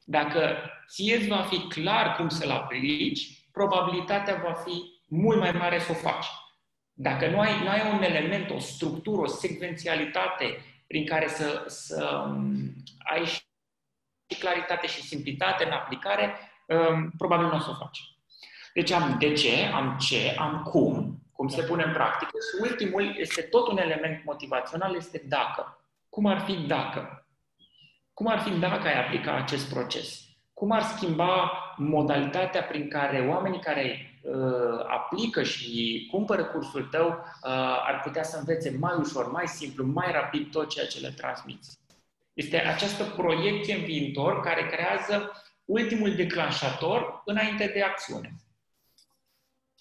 dacă 0.09 0.59
ție 0.87 1.17
îți 1.17 1.29
va 1.29 1.43
fi 1.43 1.59
clar 1.59 2.17
cum 2.17 2.29
să-l 2.29 2.51
aplici, 2.51 3.29
probabilitatea 3.53 4.43
va 4.45 4.53
fi 4.53 4.83
mult 5.07 5.39
mai 5.39 5.53
mare 5.53 5.79
să 5.79 5.91
o 5.91 5.95
faci. 5.95 6.27
Dacă 6.93 7.27
nu 7.29 7.41
ai, 7.41 7.63
nu 7.63 7.69
ai 7.69 7.93
un 7.93 8.03
element, 8.03 8.51
o 8.51 8.59
structură, 8.59 9.21
o 9.21 9.27
secvențialitate 9.27 10.65
prin 10.87 11.07
care 11.07 11.29
să, 11.29 11.65
să 11.67 12.25
um, 12.27 12.75
ai 12.99 13.25
și 13.25 14.39
claritate 14.39 14.87
și 14.87 15.03
simplitate 15.03 15.65
în 15.65 15.71
aplicare, 15.71 16.35
um, 16.67 17.11
probabil 17.19 17.47
nu 17.47 17.57
o 17.57 17.61
să 17.61 17.71
o 17.71 17.85
faci. 17.85 18.01
Deci 18.75 18.91
am 18.91 19.17
de 19.19 19.33
ce, 19.33 19.71
am 19.75 19.97
ce, 20.01 20.35
am 20.39 20.63
cum, 20.63 21.23
cum 21.33 21.49
se 21.49 21.63
pune 21.63 21.83
în 21.83 21.93
practică 21.93 22.31
și 22.31 22.71
ultimul 22.71 23.15
este 23.19 23.43
tot 23.43 23.69
un 23.69 23.79
element 23.79 24.25
motivațional, 24.25 24.97
este 24.97 25.23
dacă. 25.29 25.83
Cum 26.09 26.27
ar 26.27 26.41
fi 26.41 26.53
dacă? 26.53 27.28
Cum 28.19 28.27
ar 28.27 28.39
fi 28.39 28.51
dacă 28.51 28.87
ai 28.87 29.05
aplica 29.05 29.35
acest 29.35 29.73
proces? 29.73 30.23
Cum 30.55 30.71
ar 30.71 30.83
schimba 30.83 31.53
modalitatea 31.77 32.63
prin 32.63 32.89
care 32.89 33.27
oamenii 33.29 33.61
care 33.61 34.19
uh, 34.23 34.85
aplică 34.87 35.43
și 35.43 36.09
cumpără 36.11 36.45
cursul 36.45 36.85
tău 36.85 37.09
uh, 37.09 37.51
ar 37.87 38.01
putea 38.05 38.23
să 38.23 38.39
învețe 38.39 38.77
mai 38.81 38.95
ușor, 38.99 39.31
mai 39.31 39.47
simplu, 39.47 39.85
mai 39.87 40.13
rapid 40.13 40.51
tot 40.51 40.69
ceea 40.69 40.87
ce 40.87 41.01
le 41.01 41.11
transmiți? 41.11 41.79
Este 42.33 42.61
această 42.61 43.05
proiecție 43.05 43.75
în 43.75 43.85
viitor 43.85 44.41
care 44.41 44.67
creează 44.67 45.43
ultimul 45.65 46.15
declanșator 46.15 47.23
înainte 47.25 47.71
de 47.75 47.83
acțiune. 47.83 48.33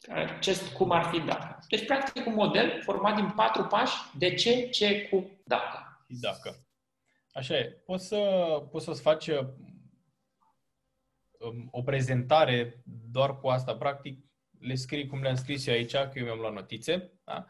Acest 0.10 0.74
cum 0.74 0.92
ar 0.92 1.04
fi 1.04 1.20
dacă. 1.20 1.60
Deci, 1.70 1.86
practic, 1.86 2.26
un 2.26 2.34
model 2.34 2.82
format 2.84 3.16
din 3.16 3.30
patru 3.36 3.64
pași, 3.64 3.96
de 4.18 4.34
ce, 4.34 4.70
ce, 4.70 5.08
cum, 5.10 5.26
dacă. 5.44 6.04
Dacă. 6.08 6.67
Așa 7.38 7.58
e. 7.58 7.82
Poți, 7.86 8.08
să, 8.08 8.18
poți 8.72 8.86
să-ți 8.86 9.02
faci 9.02 9.28
um, 9.28 9.54
o 11.72 11.82
prezentare 11.82 12.82
doar 13.12 13.40
cu 13.40 13.48
asta. 13.48 13.76
Practic, 13.76 14.26
le 14.60 14.76
scrii 14.76 15.08
cum 15.08 15.22
le-am 15.22 15.36
scris 15.36 15.68
eu 15.68 15.74
aici, 15.74 15.92
că 15.92 16.12
eu 16.14 16.24
mi-am 16.24 16.40
luat 16.40 16.54
notițe. 16.54 17.12
Da? 17.24 17.46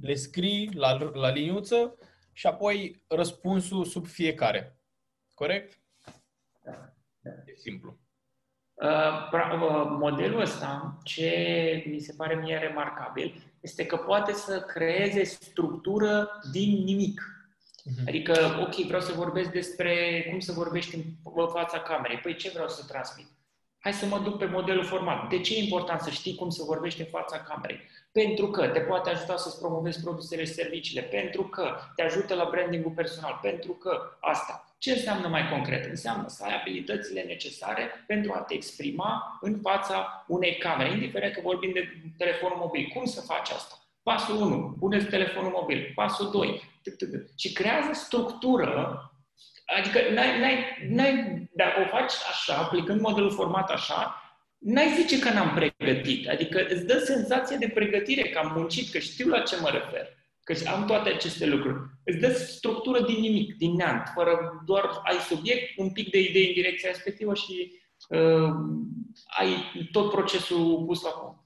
Le 0.00 0.14
scrii 0.14 0.70
la, 0.74 1.10
la 1.12 1.30
liniuță 1.30 1.98
și 2.32 2.46
apoi 2.46 3.04
răspunsul 3.08 3.84
sub 3.84 4.06
fiecare. 4.06 4.78
Corect? 5.34 5.82
Da. 6.64 6.94
da. 7.20 7.30
E 7.30 7.54
simplu. 7.54 7.98
Uh, 8.74 9.32
uh, 9.32 9.86
modelul 9.98 10.40
ăsta, 10.40 10.98
ce 11.04 11.84
mi 11.86 11.98
se 11.98 12.14
pare 12.16 12.34
mie 12.34 12.58
remarcabil, 12.58 13.56
este 13.60 13.86
că 13.86 13.96
poate 13.96 14.32
să 14.32 14.60
creeze 14.60 15.22
structură 15.22 16.40
din 16.52 16.84
nimic. 16.84 17.33
Uh-huh. 17.84 18.08
Adică, 18.08 18.58
ok, 18.60 18.74
vreau 18.74 19.00
să 19.00 19.12
vorbesc 19.12 19.50
despre 19.50 20.24
cum 20.30 20.40
să 20.40 20.52
vorbești 20.52 20.94
în 20.94 21.48
fața 21.52 21.78
camerei. 21.80 22.18
Păi 22.18 22.36
ce 22.36 22.50
vreau 22.50 22.68
să 22.68 22.84
transmit? 22.88 23.26
Hai 23.78 23.92
să 23.92 24.06
mă 24.06 24.18
duc 24.18 24.38
pe 24.38 24.44
modelul 24.44 24.84
format. 24.84 25.28
De 25.28 25.40
ce 25.40 25.54
e 25.54 25.62
important 25.62 26.00
să 26.00 26.10
știi 26.10 26.34
cum 26.34 26.50
să 26.50 26.62
vorbești 26.66 27.00
în 27.00 27.06
fața 27.06 27.38
camerei? 27.38 27.80
Pentru 28.12 28.50
că 28.50 28.68
te 28.68 28.80
poate 28.80 29.10
ajuta 29.10 29.36
să-ți 29.36 29.58
promovezi 29.58 30.02
produsele 30.02 30.44
și 30.44 30.52
serviciile, 30.52 31.02
pentru 31.02 31.42
că 31.42 31.76
te 31.96 32.02
ajută 32.02 32.34
la 32.34 32.48
brandingul 32.50 32.90
personal, 32.90 33.38
pentru 33.42 33.72
că 33.72 34.16
asta. 34.20 34.76
Ce 34.78 34.90
înseamnă 34.90 35.28
mai 35.28 35.48
concret? 35.48 35.84
Înseamnă 35.84 36.28
să 36.28 36.44
ai 36.44 36.60
abilitățile 36.60 37.22
necesare 37.22 38.04
pentru 38.06 38.32
a 38.32 38.38
te 38.38 38.54
exprima 38.54 39.38
în 39.40 39.58
fața 39.62 40.24
unei 40.28 40.56
camere, 40.56 40.90
indiferent 40.90 41.34
că 41.34 41.40
vorbim 41.42 41.72
de 41.72 42.12
telefonul 42.16 42.56
mobil. 42.56 42.90
Cum 42.94 43.04
să 43.04 43.20
faci 43.20 43.50
asta? 43.50 43.74
Pasul 44.02 44.40
1, 44.40 44.76
puneți 44.78 45.06
telefonul 45.06 45.52
mobil. 45.54 45.92
Pasul 45.94 46.30
2, 46.30 46.62
și 47.36 47.52
creează 47.52 47.90
structură 47.92 49.08
Adică 49.66 49.98
n-ai, 50.12 50.40
n-ai, 50.40 50.56
n-ai, 50.88 51.48
dacă 51.54 51.80
o 51.80 51.96
faci 51.96 52.12
așa, 52.28 52.54
aplicând 52.54 53.00
modelul 53.00 53.30
format 53.30 53.70
așa, 53.70 54.22
n-ai 54.58 54.92
zice 55.00 55.18
că 55.18 55.30
n-am 55.32 55.54
pregătit. 55.54 56.28
Adică 56.28 56.66
îți 56.68 56.86
dă 56.86 56.98
senzația 56.98 57.56
de 57.56 57.70
pregătire, 57.74 58.22
că 58.22 58.38
am 58.38 58.52
muncit, 58.56 58.90
că 58.90 58.98
știu 58.98 59.28
la 59.28 59.40
ce 59.40 59.56
mă 59.60 59.70
refer. 59.70 60.08
Că 60.42 60.54
am 60.74 60.86
toate 60.86 61.08
aceste 61.08 61.46
lucruri. 61.46 61.78
Îți 62.04 62.18
dă 62.18 62.32
structură 62.32 63.02
din 63.02 63.20
nimic, 63.20 63.56
din 63.56 63.74
neant, 63.74 64.08
fără 64.14 64.62
doar 64.66 65.00
ai 65.04 65.16
subiect, 65.16 65.78
un 65.78 65.92
pic 65.92 66.10
de 66.10 66.20
idei 66.20 66.46
în 66.46 66.52
direcția 66.52 66.88
respectivă 66.88 67.34
și 67.34 67.72
uh, 68.08 68.50
ai 69.38 69.72
tot 69.92 70.10
procesul 70.10 70.84
pus 70.86 71.02
la 71.02 71.10
punct. 71.10 71.38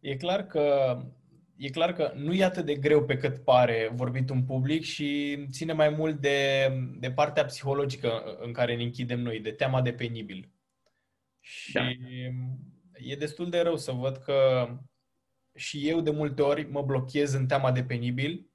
E 0.00 0.16
clar 0.16 0.46
că 0.46 0.96
e 1.56 1.68
clar 1.68 1.92
că 1.92 2.12
nu 2.14 2.32
e 2.32 2.44
atât 2.44 2.64
de 2.64 2.74
greu 2.74 3.04
pe 3.04 3.16
cât 3.16 3.44
pare 3.44 3.90
vorbit 3.94 4.30
un 4.30 4.44
public 4.44 4.82
și 4.82 5.38
ține 5.50 5.72
mai 5.72 5.88
mult 5.88 6.20
de, 6.20 6.68
de 6.98 7.10
partea 7.10 7.44
psihologică 7.44 8.36
în 8.40 8.52
care 8.52 8.76
ne 8.76 8.82
închidem 8.82 9.20
noi, 9.20 9.40
de 9.40 9.50
teama 9.50 9.82
de 9.82 9.92
penibil. 9.92 10.50
Și 11.40 11.72
da. 11.72 11.88
e 12.94 13.16
destul 13.16 13.50
de 13.50 13.60
rău 13.60 13.76
să 13.76 13.92
văd 13.92 14.16
că 14.16 14.68
și 15.54 15.88
eu 15.88 16.00
de 16.00 16.10
multe 16.10 16.42
ori 16.42 16.70
mă 16.70 16.82
blochez 16.82 17.32
în 17.32 17.46
teama 17.46 17.72
de 17.72 17.84
penibil, 17.84 18.50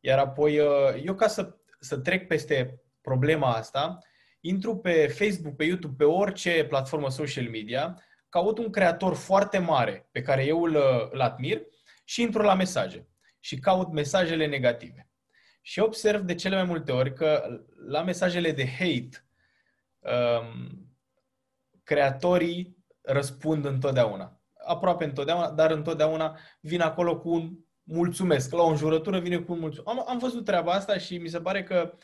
iar 0.00 0.18
apoi 0.18 0.58
uh, 0.58 1.02
eu 1.04 1.14
ca 1.14 1.26
să, 1.26 1.56
să 1.80 1.98
trec 1.98 2.26
peste 2.26 2.82
problema 3.00 3.52
asta, 3.52 3.98
intru 4.40 4.76
pe 4.76 5.06
Facebook, 5.06 5.56
pe 5.56 5.64
YouTube, 5.64 5.94
pe 5.96 6.04
orice 6.04 6.64
platformă 6.64 7.10
social 7.10 7.48
media, 7.48 8.02
caut 8.28 8.58
un 8.58 8.70
creator 8.70 9.14
foarte 9.14 9.58
mare 9.58 10.08
pe 10.12 10.22
care 10.22 10.44
eu 10.44 10.62
îl, 10.62 10.76
îl 11.10 11.20
admir 11.20 11.62
și 12.04 12.22
intru 12.22 12.42
la 12.42 12.54
mesaje 12.54 13.08
și 13.40 13.58
caut 13.58 13.92
mesajele 13.92 14.46
negative. 14.46 15.08
Și 15.62 15.80
observ 15.80 16.22
de 16.22 16.34
cele 16.34 16.54
mai 16.54 16.64
multe 16.64 16.92
ori 16.92 17.14
că 17.14 17.60
la 17.86 18.02
mesajele 18.02 18.52
de 18.52 18.66
hate, 18.66 19.26
um, 19.98 20.88
creatorii 21.82 22.76
răspund 23.02 23.64
întotdeauna. 23.64 24.40
Aproape 24.66 25.04
întotdeauna, 25.04 25.50
dar 25.50 25.70
întotdeauna 25.70 26.38
vin 26.60 26.80
acolo 26.80 27.18
cu 27.18 27.30
un 27.30 27.56
mulțumesc. 27.82 28.52
La 28.52 28.62
o 28.62 28.68
înjurătură 28.68 29.18
vine 29.18 29.38
cu 29.38 29.52
un 29.52 29.58
mulțumesc. 29.58 29.98
Am, 29.98 30.04
am 30.08 30.18
văzut 30.18 30.44
treaba 30.44 30.72
asta 30.72 30.98
și 30.98 31.18
mi 31.18 31.28
se 31.28 31.40
pare 31.40 31.62
că 31.62 31.98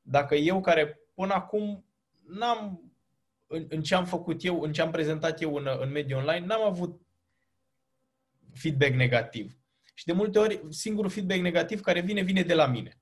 dacă 0.00 0.34
eu 0.34 0.60
care 0.60 1.00
până 1.14 1.34
acum 1.34 1.84
n-am 2.26 2.90
în, 3.46 3.66
în 3.68 3.82
ce 3.82 3.94
am 3.94 4.04
făcut 4.04 4.44
eu, 4.44 4.60
în 4.60 4.72
ce 4.72 4.82
am 4.82 4.90
prezentat 4.90 5.40
eu 5.40 5.54
în, 5.54 5.68
în 5.80 5.90
mediul 5.90 6.18
online, 6.18 6.46
n-am 6.46 6.62
avut 6.62 7.00
feedback 8.54 8.94
negativ. 8.94 9.58
Și 9.94 10.04
de 10.04 10.12
multe 10.12 10.38
ori, 10.38 10.60
singurul 10.68 11.10
feedback 11.10 11.40
negativ 11.40 11.80
care 11.80 12.00
vine, 12.00 12.22
vine 12.22 12.42
de 12.42 12.54
la 12.54 12.66
mine. 12.66 13.00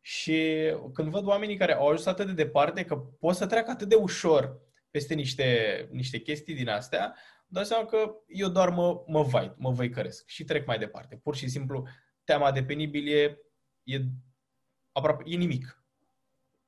Și 0.00 0.56
când 0.92 1.10
văd 1.10 1.26
oamenii 1.26 1.56
care 1.56 1.74
au 1.74 1.86
ajuns 1.86 2.06
atât 2.06 2.26
de 2.26 2.32
departe 2.32 2.84
că 2.84 2.96
pot 2.96 3.34
să 3.34 3.46
treacă 3.46 3.70
atât 3.70 3.88
de 3.88 3.94
ușor 3.94 4.60
peste 4.90 5.14
niște, 5.14 5.88
niște 5.90 6.18
chestii 6.18 6.54
din 6.54 6.68
astea, 6.68 7.04
îmi 7.04 7.14
dau 7.48 7.64
seama 7.64 7.84
că 7.84 8.14
eu 8.26 8.48
doar 8.48 8.68
mă, 8.68 9.04
mă 9.06 9.22
vai, 9.22 9.54
mă 9.56 9.70
văicăresc 9.70 10.28
și 10.28 10.44
trec 10.44 10.66
mai 10.66 10.78
departe. 10.78 11.16
Pur 11.16 11.36
și 11.36 11.48
simplu, 11.48 11.88
teama 12.24 12.52
de 12.52 12.64
penibil 12.64 13.08
e, 13.08 13.38
e 13.82 14.00
aproape, 14.92 15.22
e 15.26 15.36
nimic. 15.36 15.79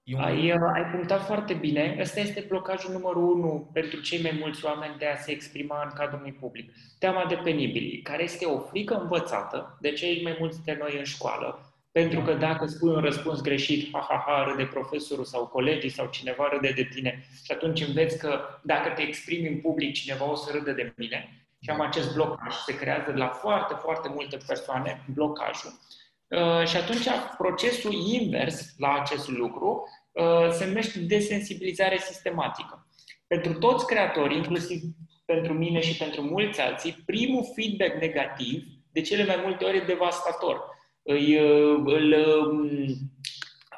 E 0.05 0.15
un... 0.15 0.23
ai, 0.23 0.53
uh, 0.53 0.71
ai 0.75 0.85
punctat 0.85 1.25
foarte 1.25 1.55
bine. 1.55 1.97
Ăsta 2.01 2.21
este 2.21 2.45
blocajul 2.49 2.93
numărul 2.93 3.33
unu 3.33 3.71
pentru 3.73 4.01
cei 4.01 4.23
mai 4.23 4.37
mulți 4.41 4.65
oameni 4.65 4.99
de 4.99 5.07
a 5.07 5.17
se 5.17 5.31
exprima 5.31 5.83
în 5.85 5.91
cadrul 5.95 6.19
unui 6.19 6.33
public. 6.33 6.73
Teama 6.99 7.27
de 7.29 7.35
penibili, 7.35 8.03
care 8.03 8.23
este 8.23 8.45
o 8.45 8.59
frică 8.59 8.95
învățată 8.95 9.79
de 9.81 9.93
cei 9.93 10.23
mai 10.23 10.37
mulți 10.39 10.65
de 10.65 10.77
noi 10.81 10.99
în 10.99 11.05
școală, 11.05 11.73
pentru 11.93 12.21
că 12.21 12.33
dacă 12.33 12.67
spui 12.67 12.89
un 12.89 13.01
răspuns 13.01 13.41
greșit, 13.41 13.89
ha, 13.93 14.07
ha, 14.09 14.25
ha, 14.27 14.45
râde 14.45 14.65
profesorul 14.65 15.25
sau 15.25 15.47
colegii 15.47 15.89
sau 15.89 16.09
cineva 16.11 16.49
râde 16.53 16.73
de 16.77 16.89
tine 16.95 17.25
și 17.45 17.53
atunci 17.53 17.81
înveți 17.81 18.19
că 18.19 18.41
dacă 18.63 18.89
te 18.89 19.03
exprimi 19.03 19.49
în 19.49 19.61
public, 19.61 19.95
cineva 19.95 20.31
o 20.31 20.35
să 20.35 20.51
râde 20.53 20.73
de 20.73 20.93
mine. 20.97 21.37
Și 21.61 21.71
am 21.71 21.81
acest 21.81 22.15
blocaj, 22.15 22.55
se 22.55 22.77
creează 22.77 23.11
de 23.11 23.19
la 23.19 23.29
foarte, 23.29 23.75
foarte 23.75 24.09
multe 24.15 24.37
persoane 24.47 25.05
blocajul. 25.15 25.73
Uh, 26.33 26.67
și 26.67 26.77
atunci 26.77 27.09
procesul 27.39 27.93
invers 27.93 28.75
la 28.79 28.93
acest 28.93 29.29
lucru 29.29 29.89
uh, 30.13 30.51
se 30.51 30.67
numește 30.67 30.99
desensibilizare 30.99 31.99
sistematică. 31.99 32.87
Pentru 33.27 33.53
toți 33.53 33.87
creatorii, 33.87 34.37
inclusiv 34.37 34.81
pentru 35.25 35.53
mine 35.53 35.81
și 35.81 35.97
pentru 35.97 36.23
mulți 36.23 36.61
alții, 36.61 37.03
primul 37.07 37.45
feedback 37.55 38.01
negativ, 38.01 38.63
de 38.93 39.01
cele 39.01 39.25
mai 39.25 39.41
multe 39.45 39.65
ori, 39.65 39.77
e 39.77 39.85
devastator. 39.87 40.65
Îi, 41.03 41.41
uh, 41.41 41.83
îl, 41.85 42.13
um, 42.13 42.69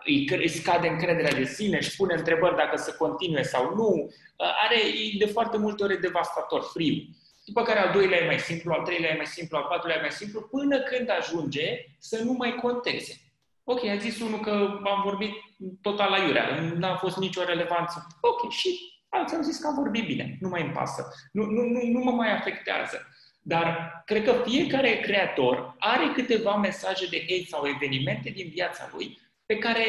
îi, 0.05 0.29
îi 0.31 0.49
scade 0.49 0.89
încrederea 0.89 1.33
de 1.33 1.45
sine, 1.45 1.77
își 1.77 1.97
pune 1.97 2.15
întrebări 2.15 2.57
dacă 2.57 2.77
să 2.77 2.95
continue 2.99 3.43
sau 3.43 3.75
nu. 3.75 4.11
Are, 4.37 4.77
de 5.19 5.27
foarte 5.27 5.57
multe 5.57 5.83
ori, 5.85 6.01
devastator, 6.01 6.71
primul 6.75 7.09
după 7.45 7.63
care 7.63 7.79
al 7.79 7.93
doilea 7.93 8.19
e 8.23 8.27
mai 8.27 8.39
simplu, 8.39 8.73
al 8.73 8.83
treilea 8.83 9.11
e 9.11 9.17
mai 9.17 9.27
simplu, 9.27 9.57
al 9.57 9.67
patrulea 9.69 9.97
e 9.97 10.01
mai 10.01 10.13
simplu, 10.13 10.41
până 10.41 10.81
când 10.81 11.11
ajunge 11.11 11.85
să 11.99 12.23
nu 12.23 12.33
mai 12.33 12.55
conteze. 12.55 13.21
Ok, 13.65 13.85
a 13.85 13.97
zis 13.97 14.21
unul 14.21 14.41
că 14.41 14.81
am 14.85 15.03
vorbit 15.05 15.33
total 15.81 16.11
la 16.11 16.19
iurea, 16.19 16.61
nu 16.61 16.87
a 16.87 16.97
fost 16.97 17.17
nicio 17.17 17.45
relevanță. 17.45 18.07
Ok, 18.21 18.51
și 18.51 18.79
alții 19.09 19.37
au 19.37 19.43
zis 19.43 19.59
că 19.59 19.67
am 19.67 19.75
vorbit 19.75 20.07
bine, 20.07 20.37
nu 20.41 20.49
mai 20.49 20.63
îmi 20.63 20.73
pasă, 20.73 21.13
nu, 21.33 21.45
nu, 21.45 21.63
nu, 21.63 21.81
nu 21.83 21.99
mă 21.99 22.11
mai 22.11 22.33
afectează. 22.33 23.09
Dar 23.47 23.93
cred 24.05 24.25
că 24.25 24.43
fiecare 24.47 25.01
creator 25.01 25.75
are 25.79 26.13
câteva 26.15 26.57
mesaje 26.57 27.07
de 27.07 27.21
hate 27.21 27.45
sau 27.49 27.67
evenimente 27.67 28.31
din 28.31 28.49
viața 28.49 28.91
lui 28.93 29.19
pe 29.47 29.59
care 29.59 29.85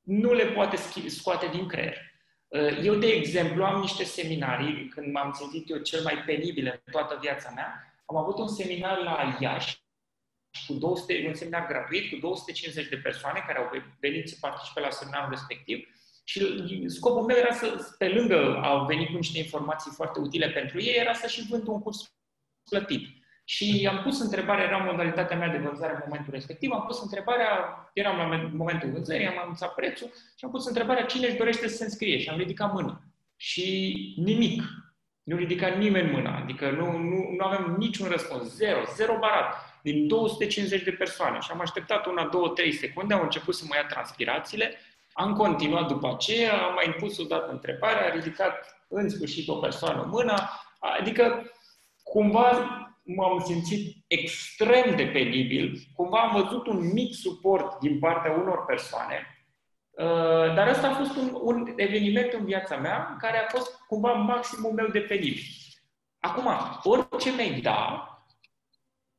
nu 0.00 0.32
le 0.32 0.44
poate 0.44 0.76
scoate 1.06 1.46
din 1.46 1.66
creier. 1.66 2.09
Uh, 2.50 2.84
eu, 2.84 2.94
de 2.94 3.06
exemplu, 3.06 3.64
am 3.64 3.80
niște 3.80 4.04
seminarii, 4.04 4.88
când 4.88 5.12
m-am 5.12 5.32
simțit 5.32 5.70
eu 5.70 5.78
cel 5.78 6.02
mai 6.02 6.22
penibil 6.26 6.66
în 6.66 6.92
toată 6.92 7.18
viața 7.20 7.50
mea, 7.54 7.94
am 8.06 8.16
avut 8.16 8.38
un 8.38 8.48
seminar 8.48 8.98
la 8.98 9.36
Iași, 9.40 9.82
cu 10.66 10.72
200, 10.72 11.24
un 11.26 11.34
seminar 11.34 11.66
gratuit 11.66 12.10
cu 12.10 12.16
250 12.16 12.88
de 12.88 12.96
persoane 12.96 13.44
care 13.46 13.58
au 13.58 13.70
venit 14.00 14.28
să 14.28 14.36
participe 14.40 14.80
la 14.80 14.90
seminarul 14.90 15.30
respectiv 15.30 15.88
și 16.24 16.84
scopul 16.86 17.22
meu 17.22 17.36
era 17.36 17.54
să, 17.54 17.94
pe 17.98 18.08
lângă 18.08 18.60
au 18.62 18.86
venit 18.86 19.08
cu 19.08 19.16
niște 19.16 19.38
informații 19.38 19.90
foarte 19.94 20.20
utile 20.20 20.50
pentru 20.50 20.80
ei, 20.80 20.96
era 20.96 21.12
să 21.12 21.26
și 21.26 21.46
vând 21.48 21.66
un 21.66 21.80
curs 21.80 22.14
plătit. 22.70 23.08
Și 23.52 23.88
am 23.90 24.02
pus 24.02 24.20
întrebarea, 24.20 24.64
era 24.64 24.76
modalitatea 24.76 25.36
mea 25.36 25.48
de 25.48 25.58
vânzare 25.58 25.92
în 25.92 26.02
momentul 26.04 26.32
respectiv, 26.32 26.70
am 26.72 26.84
pus 26.86 27.02
întrebarea, 27.02 27.50
eram 27.92 28.16
la 28.16 28.50
momentul 28.52 28.90
vânzării, 28.90 29.26
am 29.26 29.38
anunțat 29.42 29.74
prețul 29.74 30.10
și 30.36 30.44
am 30.44 30.50
pus 30.50 30.66
întrebarea 30.66 31.04
cine 31.04 31.26
își 31.26 31.36
dorește 31.36 31.68
să 31.68 31.76
se 31.76 31.84
înscrie? 31.84 32.18
Și 32.18 32.28
am 32.28 32.36
ridicat 32.36 32.72
mâna. 32.72 33.00
Și 33.36 33.94
nimic. 34.16 34.62
Nu 35.22 35.36
ridica 35.36 35.68
nimeni 35.68 36.10
mâna, 36.10 36.36
adică 36.36 36.70
nu, 36.70 36.98
nu, 36.98 37.30
nu 37.38 37.44
avem 37.44 37.74
niciun 37.78 38.08
răspuns, 38.08 38.54
zero, 38.54 38.80
zero 38.94 39.18
barat, 39.18 39.54
din 39.82 40.06
250 40.06 40.82
de 40.82 40.90
persoane. 40.90 41.38
Și 41.40 41.50
am 41.52 41.60
așteptat 41.60 42.06
una, 42.06 42.26
două, 42.26 42.48
trei 42.48 42.72
secunde, 42.72 43.14
au 43.14 43.22
început 43.22 43.54
să 43.54 43.64
mă 43.68 43.74
ia 43.76 43.86
transpirațiile. 43.86 44.74
Am 45.12 45.32
continuat 45.32 45.88
după 45.88 46.12
aceea, 46.12 46.62
am 46.62 46.74
mai 46.74 46.94
pus 46.98 47.18
o 47.18 47.24
dată 47.24 47.50
întrebarea, 47.50 48.06
a 48.06 48.14
ridicat 48.14 48.84
în 48.88 49.08
sfârșit 49.08 49.48
o 49.48 49.54
persoană 49.54 50.08
mâna, 50.10 50.50
adică 50.78 51.52
cumva 52.02 52.80
m-am 53.02 53.42
simțit 53.44 53.96
extrem 54.06 54.96
de 54.96 55.04
penibil, 55.04 55.78
cumva 55.94 56.20
am 56.20 56.42
văzut 56.42 56.66
un 56.66 56.92
mic 56.92 57.14
suport 57.14 57.78
din 57.78 57.98
partea 57.98 58.32
unor 58.32 58.64
persoane, 58.64 59.46
uh, 59.90 60.54
dar 60.54 60.68
ăsta 60.68 60.88
a 60.88 60.94
fost 60.94 61.16
un, 61.16 61.30
un 61.42 61.72
eveniment 61.76 62.32
în 62.32 62.44
viața 62.44 62.76
mea 62.76 63.08
în 63.10 63.18
care 63.18 63.38
a 63.38 63.48
fost 63.48 63.80
cumva 63.86 64.12
maximul 64.12 64.72
meu 64.72 64.86
de 64.86 65.00
penibil. 65.00 65.42
Acum, 66.18 66.48
orice 66.82 67.30
mi-ai 67.30 67.60
da, 67.60 68.04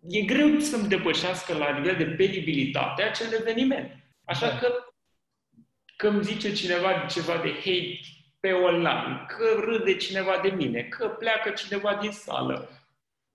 e 0.10 0.22
greu 0.22 0.60
să-mi 0.60 0.88
depășească 0.88 1.54
la 1.54 1.78
nivel 1.78 1.96
de 1.96 2.06
penibilitate 2.06 3.04
acel 3.04 3.34
eveniment. 3.34 3.96
Așa 4.26 4.50
da. 4.50 4.58
că 4.58 4.92
că 6.02 6.08
îmi 6.08 6.24
zice 6.24 6.54
cineva 6.54 7.06
ceva 7.06 7.38
de 7.38 7.52
hate 7.54 8.00
pe 8.40 8.52
online, 8.52 9.26
că 9.28 9.60
râde 9.60 9.96
cineva 9.96 10.40
de 10.42 10.50
mine, 10.50 10.82
că 10.82 11.08
pleacă 11.08 11.50
cineva 11.50 11.96
din 11.96 12.12
sală. 12.12 12.70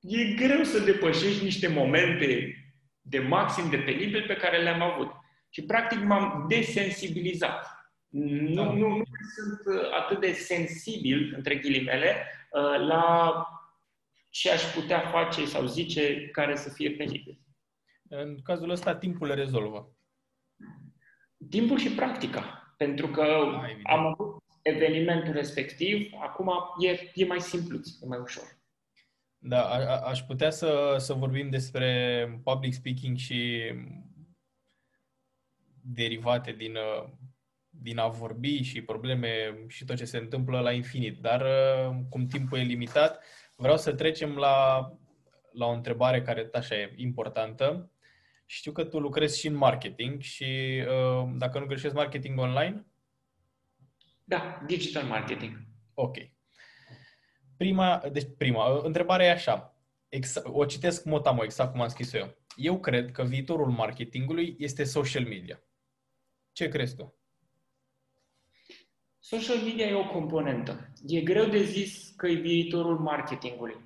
E 0.06 0.34
greu 0.34 0.62
să 0.62 0.78
depășești 0.78 1.44
niște 1.44 1.68
momente 1.68 2.54
de 3.00 3.18
maxim 3.18 3.70
de 3.70 3.76
penibil 3.76 4.24
pe 4.26 4.36
care 4.36 4.62
le-am 4.62 4.82
avut. 4.82 5.10
Și 5.50 5.62
practic 5.62 6.02
m-am 6.02 6.44
desensibilizat. 6.48 7.66
Nu, 8.08 8.64
da. 8.64 8.72
nu, 8.72 8.88
nu 8.88 9.04
sunt 9.34 9.60
atât 9.92 10.20
de 10.20 10.32
sensibil, 10.32 11.32
între 11.36 11.56
ghilimele, 11.56 12.26
uh, 12.50 12.86
la 12.88 13.46
ce 14.30 14.50
aș 14.50 14.62
putea 14.62 15.00
face 15.00 15.44
sau 15.44 15.66
zice 15.66 16.28
care 16.28 16.56
să 16.56 16.70
fie 16.70 16.90
penibil. 16.90 17.40
În 18.08 18.42
cazul 18.42 18.70
ăsta, 18.70 18.96
timpul 18.96 19.26
le 19.26 19.34
rezolvă. 19.34 19.96
Timpul 21.50 21.78
și 21.78 21.90
practica. 21.90 22.74
Pentru 22.76 23.08
că 23.08 23.22
da, 23.22 23.92
am 23.92 24.06
avut 24.06 24.42
evenimentul 24.62 25.32
respectiv, 25.32 26.10
acum 26.22 26.50
e, 26.78 27.10
e 27.14 27.24
mai 27.24 27.40
simplu, 27.40 27.80
e 28.02 28.06
mai 28.06 28.18
ușor. 28.18 28.56
Da, 29.48 29.62
a, 29.62 29.98
aș 30.08 30.20
putea 30.22 30.50
să, 30.50 30.96
să 30.98 31.12
vorbim 31.12 31.50
despre 31.50 32.40
public 32.44 32.72
speaking 32.72 33.16
și 33.16 33.72
derivate 35.80 36.52
din, 36.52 36.76
din 37.70 37.98
a 37.98 38.08
vorbi 38.08 38.62
și 38.62 38.82
probleme 38.82 39.58
și 39.68 39.84
tot 39.84 39.96
ce 39.96 40.04
se 40.04 40.18
întâmplă 40.18 40.60
la 40.60 40.72
infinit. 40.72 41.20
Dar 41.20 41.46
cum 42.08 42.26
timpul 42.26 42.58
e 42.58 42.62
limitat, 42.62 43.24
vreau 43.56 43.76
să 43.76 43.94
trecem 43.94 44.36
la, 44.36 44.90
la 45.52 45.66
o 45.66 45.72
întrebare 45.72 46.22
care 46.22 46.48
așa 46.52 46.74
e 46.74 46.92
importantă 46.96 47.90
știu 48.46 48.72
că 48.72 48.84
tu 48.84 48.98
lucrezi 48.98 49.38
și 49.38 49.46
în 49.46 49.54
marketing 49.54 50.20
și, 50.20 50.82
uh, 50.88 51.30
dacă 51.36 51.58
nu 51.58 51.66
greșesc, 51.66 51.94
marketing 51.94 52.38
online? 52.38 52.86
Da, 54.24 54.62
digital 54.66 55.04
marketing. 55.04 55.58
Ok. 55.94 56.16
Prima, 57.56 58.02
deci 58.12 58.26
prima, 58.38 58.66
uh, 58.68 58.84
întrebarea 58.84 59.26
e 59.26 59.30
așa. 59.30 59.76
Exact, 60.08 60.46
o 60.50 60.64
citesc 60.64 61.04
motamo, 61.04 61.44
exact 61.44 61.70
cum 61.70 61.80
am 61.80 61.88
scris 61.88 62.12
eu. 62.12 62.34
Eu 62.56 62.80
cred 62.80 63.10
că 63.10 63.22
viitorul 63.22 63.70
marketingului 63.70 64.56
este 64.58 64.84
social 64.84 65.24
media. 65.24 65.62
Ce 66.52 66.68
crezi 66.68 66.96
tu? 66.96 67.14
Social 69.18 69.56
media 69.56 69.86
e 69.86 69.94
o 69.94 70.06
componentă. 70.06 70.92
E 71.06 71.20
greu 71.20 71.46
de 71.46 71.62
zis 71.62 72.12
că 72.16 72.26
e 72.26 72.34
viitorul 72.34 72.98
marketingului. 72.98 73.76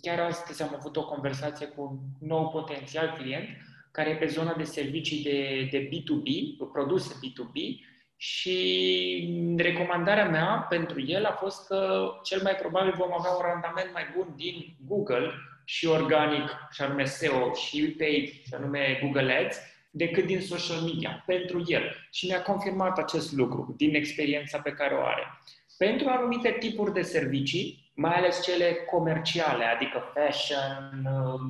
Chiar 0.00 0.20
astăzi 0.20 0.62
am 0.62 0.74
avut 0.74 0.96
o 0.96 1.04
conversație 1.04 1.66
cu 1.66 1.82
un 1.82 2.28
nou 2.28 2.48
potențial 2.48 3.12
client 3.18 3.48
care 3.92 4.10
e 4.10 4.16
pe 4.16 4.26
zona 4.26 4.54
de 4.54 4.64
servicii 4.64 5.22
de, 5.22 5.68
de 5.70 5.88
B2B, 5.88 6.56
produse 6.72 7.14
B2B, 7.14 7.84
și 8.16 9.54
recomandarea 9.56 10.28
mea 10.28 10.66
pentru 10.68 11.00
el 11.06 11.24
a 11.24 11.32
fost 11.32 11.66
că 11.66 12.10
cel 12.22 12.42
mai 12.42 12.54
probabil 12.54 12.94
vom 12.96 13.12
avea 13.18 13.30
un 13.30 13.42
randament 13.42 13.92
mai 13.92 14.04
bun 14.16 14.32
din 14.36 14.76
Google 14.86 15.30
și 15.64 15.86
organic, 15.86 16.50
și 16.70 16.82
anume 16.82 17.04
SEO, 17.04 17.52
și 17.54 17.94
paid, 17.98 18.28
și 18.28 18.54
anume 18.54 18.98
Google 19.02 19.44
Ads, 19.44 19.56
decât 19.90 20.24
din 20.26 20.40
social 20.40 20.80
media, 20.80 21.22
pentru 21.26 21.62
el. 21.66 21.82
Și 22.10 22.26
ne-a 22.26 22.42
confirmat 22.42 22.98
acest 22.98 23.32
lucru 23.32 23.74
din 23.76 23.94
experiența 23.94 24.58
pe 24.58 24.70
care 24.70 24.94
o 24.94 25.04
are. 25.04 25.40
Pentru 25.78 26.08
anumite 26.08 26.56
tipuri 26.58 26.92
de 26.92 27.02
servicii, 27.02 27.90
mai 27.94 28.14
ales 28.14 28.42
cele 28.42 28.74
comerciale, 28.90 29.64
adică 29.64 30.12
fashion, 30.14 31.06
uh, 31.06 31.40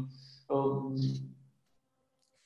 uh, 0.56 0.92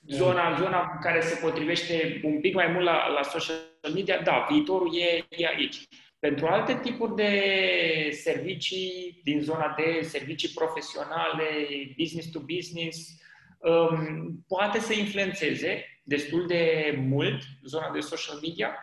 zona, 0.07 0.57
zona 0.61 0.99
care 1.01 1.21
se 1.21 1.39
potrivește 1.43 2.21
un 2.25 2.41
pic 2.41 2.55
mai 2.55 2.67
mult 2.67 2.85
la, 2.85 3.07
la 3.09 3.23
social 3.23 3.57
media, 3.89 4.21
da, 4.23 4.47
viitorul 4.51 4.97
e, 4.97 5.27
e 5.29 5.47
aici. 5.47 5.89
Pentru 6.19 6.47
alte 6.47 6.79
tipuri 6.83 7.15
de 7.15 8.11
servicii, 8.13 9.21
din 9.25 9.41
zona 9.41 9.75
de 9.77 10.01
servicii 10.03 10.49
profesionale, 10.49 11.45
business 11.97 12.31
to 12.31 12.41
business, 12.41 13.21
um, 13.59 14.45
poate 14.49 14.79
să 14.79 14.93
influențeze 14.93 15.85
destul 16.03 16.47
de 16.47 16.95
mult 17.07 17.43
zona 17.65 17.91
de 17.93 18.01
social 18.01 18.39
media, 18.43 18.75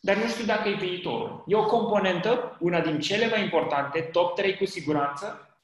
dar 0.00 0.16
nu 0.16 0.28
știu 0.28 0.44
dacă 0.44 0.68
e 0.68 0.74
viitorul. 0.74 1.44
E 1.46 1.54
o 1.54 1.66
componentă, 1.66 2.56
una 2.60 2.80
din 2.80 3.00
cele 3.00 3.28
mai 3.28 3.42
importante, 3.42 4.00
top 4.00 4.36
3 4.36 4.56
cu 4.56 4.64
siguranță, 4.64 5.56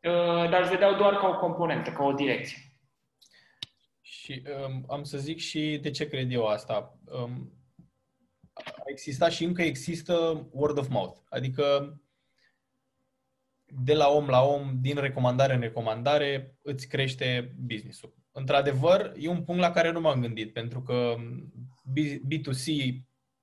uh, 0.00 0.50
dar 0.50 0.60
îți 0.60 0.70
vedeau 0.70 0.94
doar 0.94 1.16
ca 1.16 1.26
o 1.26 1.38
componentă, 1.38 1.90
ca 1.90 2.04
o 2.04 2.12
direcție. 2.12 2.58
Și 4.00 4.42
um, 4.66 4.84
am 4.88 5.02
să 5.02 5.18
zic 5.18 5.38
și 5.38 5.78
de 5.82 5.90
ce 5.90 6.08
cred 6.08 6.32
eu 6.32 6.46
asta. 6.46 6.98
Um, 7.04 7.52
a 8.54 8.82
existat 8.86 9.32
și 9.32 9.44
încă 9.44 9.62
există 9.62 10.46
word 10.50 10.78
of 10.78 10.88
mouth. 10.88 11.18
Adică 11.28 11.98
de 13.66 13.94
la 13.94 14.08
om 14.08 14.26
la 14.26 14.42
om, 14.42 14.78
din 14.80 14.96
recomandare 14.96 15.54
în 15.54 15.60
recomandare, 15.60 16.58
îți 16.62 16.88
crește 16.88 17.54
business-ul. 17.58 18.14
Într-adevăr, 18.32 19.12
e 19.18 19.28
un 19.28 19.44
punct 19.44 19.60
la 19.60 19.70
care 19.70 19.90
nu 19.90 20.00
m-am 20.00 20.20
gândit, 20.20 20.52
pentru 20.52 20.82
că 20.82 21.14
B2C 22.28 22.66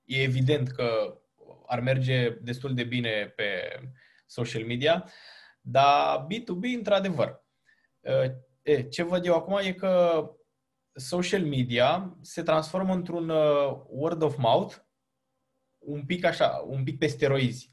e 0.04 0.22
evident 0.22 0.68
că 0.68 1.18
ar 1.66 1.80
merge 1.80 2.30
destul 2.30 2.74
de 2.74 2.84
bine 2.84 3.32
pe 3.36 3.80
social 4.26 4.64
media, 4.64 5.10
dar 5.60 6.26
B2B, 6.26 6.76
într-adevăr. 6.76 7.44
Ce 8.90 9.02
văd 9.02 9.26
eu 9.26 9.34
acum 9.34 9.58
e 9.62 9.72
că 9.72 10.24
social 10.94 11.44
media 11.44 12.16
se 12.20 12.42
transformă 12.42 12.94
într-un 12.94 13.28
uh, 13.28 13.82
word 13.86 14.22
of 14.22 14.36
mouth 14.36 14.74
un 15.84 16.04
pic 16.04 16.24
așa, 16.24 16.64
un 16.66 16.84
pic 16.84 16.98
pe 16.98 17.06
steroizi. 17.06 17.72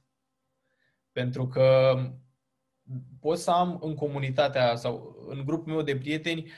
Pentru 1.11 1.47
că 1.47 1.97
pot 3.19 3.37
să 3.37 3.51
am 3.51 3.79
în 3.81 3.95
comunitatea 3.95 4.75
sau 4.75 5.25
în 5.27 5.45
grupul 5.45 5.73
meu 5.73 5.81
de 5.81 5.95
prieteni 5.95 6.51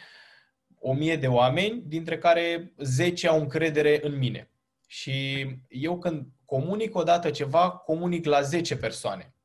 o 0.80 0.94
mie 0.94 1.16
de 1.16 1.28
oameni, 1.28 1.82
dintre 1.86 2.18
care 2.18 2.74
10 2.78 3.28
au 3.28 3.40
încredere 3.40 4.00
în 4.04 4.18
mine. 4.18 4.52
Și 4.88 5.48
eu 5.68 6.00
când 6.00 6.28
comunic 6.46 6.96
odată 6.96 7.30
ceva, 7.30 7.72
comunic 7.72 8.26
la 8.26 8.42
10 8.42 8.78
persoane. 8.78 9.36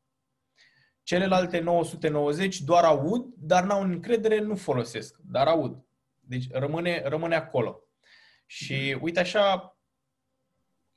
Celelalte 1.02 1.58
990 1.58 2.60
doar 2.60 2.84
aud, 2.84 3.34
dar 3.36 3.64
n-au 3.64 3.82
încredere, 3.82 4.38
nu 4.38 4.56
folosesc, 4.56 5.16
dar 5.24 5.46
aud. 5.46 5.84
Deci 6.20 6.50
rămâne, 6.50 7.02
rămâne 7.04 7.34
acolo. 7.34 7.80
Și 8.46 8.92
mhm. 8.94 9.02
uite 9.02 9.20
așa, 9.20 9.75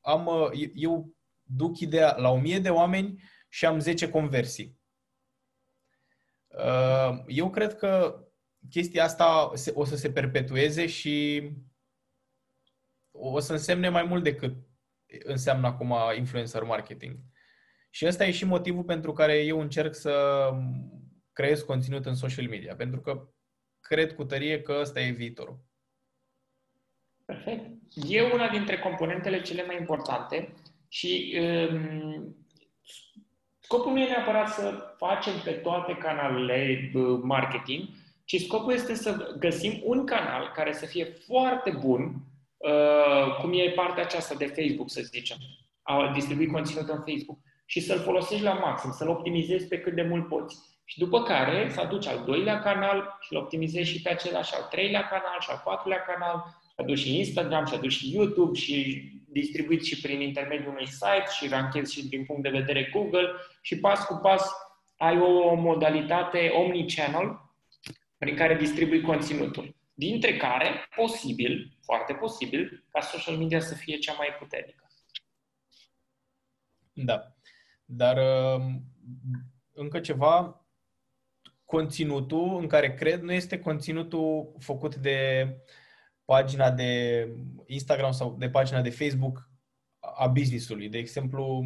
am, 0.10 0.26
uh, 0.26 0.69
eu 0.74 1.15
duc 1.43 1.80
ideea 1.80 2.15
la 2.17 2.30
1000 2.30 2.60
de 2.60 2.69
oameni 2.69 3.24
și 3.50 3.65
am 3.65 3.80
10 3.80 4.10
conversii. 4.10 4.78
Uh, 6.48 7.24
eu 7.28 7.50
cred 7.50 7.76
că 7.76 8.24
chestia 8.69 9.04
asta 9.04 9.52
o 9.74 9.84
să 9.86 9.95
se 9.95 10.12
perpetueze 10.12 10.88
și 10.88 11.50
o 13.12 13.39
să 13.39 13.52
însemne 13.52 13.89
mai 13.89 14.04
mult 14.04 14.24
decât 14.24 14.56
înseamnă 15.24 15.67
acum 15.67 15.95
influencer 16.17 16.63
marketing. 16.63 17.19
Și 17.89 18.06
ăsta 18.06 18.26
e 18.26 18.32
și 18.32 18.45
motivul 18.45 18.84
pentru 18.84 19.13
care 19.13 19.38
eu 19.38 19.60
încerc 19.60 19.93
să 19.93 20.50
creez 21.32 21.62
conținut 21.62 22.06
în 22.06 22.15
social 22.15 22.48
media, 22.48 22.76
pentru 22.76 23.02
că 23.02 23.30
cred 23.80 24.13
cu 24.13 24.24
tărie 24.24 24.62
că 24.62 24.78
ăsta 24.80 25.00
e 25.00 25.12
viitorul. 25.12 25.68
Perfect. 27.30 27.65
E 28.08 28.22
una 28.22 28.48
dintre 28.48 28.80
componentele 28.80 29.42
cele 29.42 29.65
mai 29.65 29.78
importante 29.80 30.54
și 30.88 31.39
um, 31.42 32.36
scopul 33.60 33.92
nu 33.92 34.00
e 34.00 34.08
neapărat 34.08 34.50
să 34.50 34.94
facem 34.98 35.34
pe 35.44 35.52
toate 35.52 35.94
canalele 35.94 36.92
uh, 36.94 37.20
marketing, 37.24 37.84
ci 38.26 38.42
scopul 38.42 38.74
este 38.74 38.94
să 38.94 39.36
găsim 39.39 39.82
un 39.84 40.06
canal 40.06 40.52
care 40.56 40.74
să 40.74 40.86
fie 40.86 41.06
foarte 41.06 41.78
bun, 41.80 42.15
uh, 42.58 43.36
cum 43.42 43.54
e 43.54 43.72
partea 43.76 44.04
aceasta 44.04 44.36
de 44.36 44.46
Facebook, 44.46 44.89
să 44.89 45.02
zicem, 45.02 45.38
a 45.82 46.12
distribui 46.13 46.48
conținut 46.48 46.89
în 46.89 47.04
Facebook, 47.08 47.38
și 47.65 47.80
să-l 47.80 48.00
folosești 48.00 48.44
la 48.44 48.54
maxim, 48.54 48.92
să-l 48.92 49.10
optimizezi 49.10 49.68
pe 49.68 49.80
cât 49.80 49.94
de 49.94 50.02
mult 50.02 50.28
poți. 50.28 50.58
Și 50.86 51.00
după 51.00 51.24
care 51.24 51.70
să 51.72 51.80
aduci 51.82 52.08
al 52.08 52.24
doilea 52.26 52.60
canal 52.60 53.18
și 53.22 53.34
îl 53.34 53.39
optimizezi 53.39 53.89
și 53.89 54.02
pe 54.02 54.10
același 54.10 54.56
al 54.56 54.68
treilea 54.70 55.08
canal 55.08 55.38
și 55.39 55.50
al 55.50 55.62
patrulea 55.65 56.02
canal, 56.02 56.44
și 56.68 56.68
aduci 56.80 57.00
și 57.00 57.18
Instagram, 57.18 57.65
și 57.65 57.74
aduci 57.74 57.92
și 57.92 58.13
YouTube 58.13 58.58
și 58.60 59.04
distribuiți 59.32 59.88
și 59.88 60.02
prin 60.02 60.22
intermediul 60.22 60.70
unui 60.70 60.88
site 60.88 61.28
și 61.38 61.48
ranchezi 61.48 61.94
și 61.94 62.08
din 62.08 62.26
punct 62.26 62.44
de 62.44 62.50
vedere 62.50 62.89
Google 62.94 63.32
și 63.62 63.80
pas 63.80 64.06
cu 64.06 64.20
pas 64.22 64.50
ai 64.98 65.20
o 65.20 65.54
modalitate 65.54 66.48
omnichannel 66.48 67.42
prin 68.18 68.36
care 68.36 68.56
distribui 68.56 69.02
conținutul. 69.02 69.76
Dintre 69.94 70.38
care, 70.38 70.88
posibil, 70.96 71.78
foarte 71.82 72.13
posibil, 72.13 72.86
ca 72.89 73.02
social 73.02 73.38
media 73.38 73.60
să 73.60 73.76
fie 73.76 73.98
cea 73.98 74.13
mai 74.13 74.28
puternică. 74.39 74.88
Da. 76.94 77.34
Dar 77.86 78.18
um, 78.56 78.82
încă 79.74 80.00
ceva, 80.00 80.65
conținutul 81.65 82.58
în 82.60 82.68
care 82.68 82.94
cred 82.94 83.22
nu 83.22 83.32
este 83.32 83.60
conținutul 83.60 84.56
făcut 84.60 84.96
de 84.96 85.48
pagina 86.30 86.72
de 86.72 87.28
Instagram 87.65 88.12
sau 88.12 88.36
de 88.39 88.50
pagina 88.50 88.82
de 88.82 88.89
Facebook 88.89 89.50
a 90.00 90.28
businessului. 90.28 90.89
De 90.89 90.98
exemplu, 90.98 91.65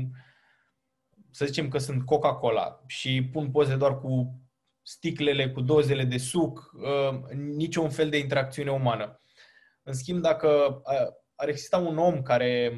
să 1.31 1.45
zicem 1.45 1.67
că 1.67 1.77
sunt 1.77 2.05
Coca-Cola 2.05 2.83
și 2.87 3.29
pun 3.31 3.51
poze 3.51 3.75
doar 3.75 3.99
cu 3.99 4.41
sticlele, 4.81 5.51
cu 5.51 5.61
dozele 5.61 6.03
de 6.03 6.17
suc, 6.17 6.71
uh, 6.73 7.29
niciun 7.35 7.89
fel 7.89 8.09
de 8.09 8.17
interacțiune 8.17 8.71
umană. 8.71 9.21
În 9.83 9.93
schimb, 9.93 10.21
dacă 10.21 10.47
uh, 10.47 11.13
ar 11.35 11.47
exista 11.47 11.77
un 11.77 11.97
om 11.97 12.21
care 12.21 12.73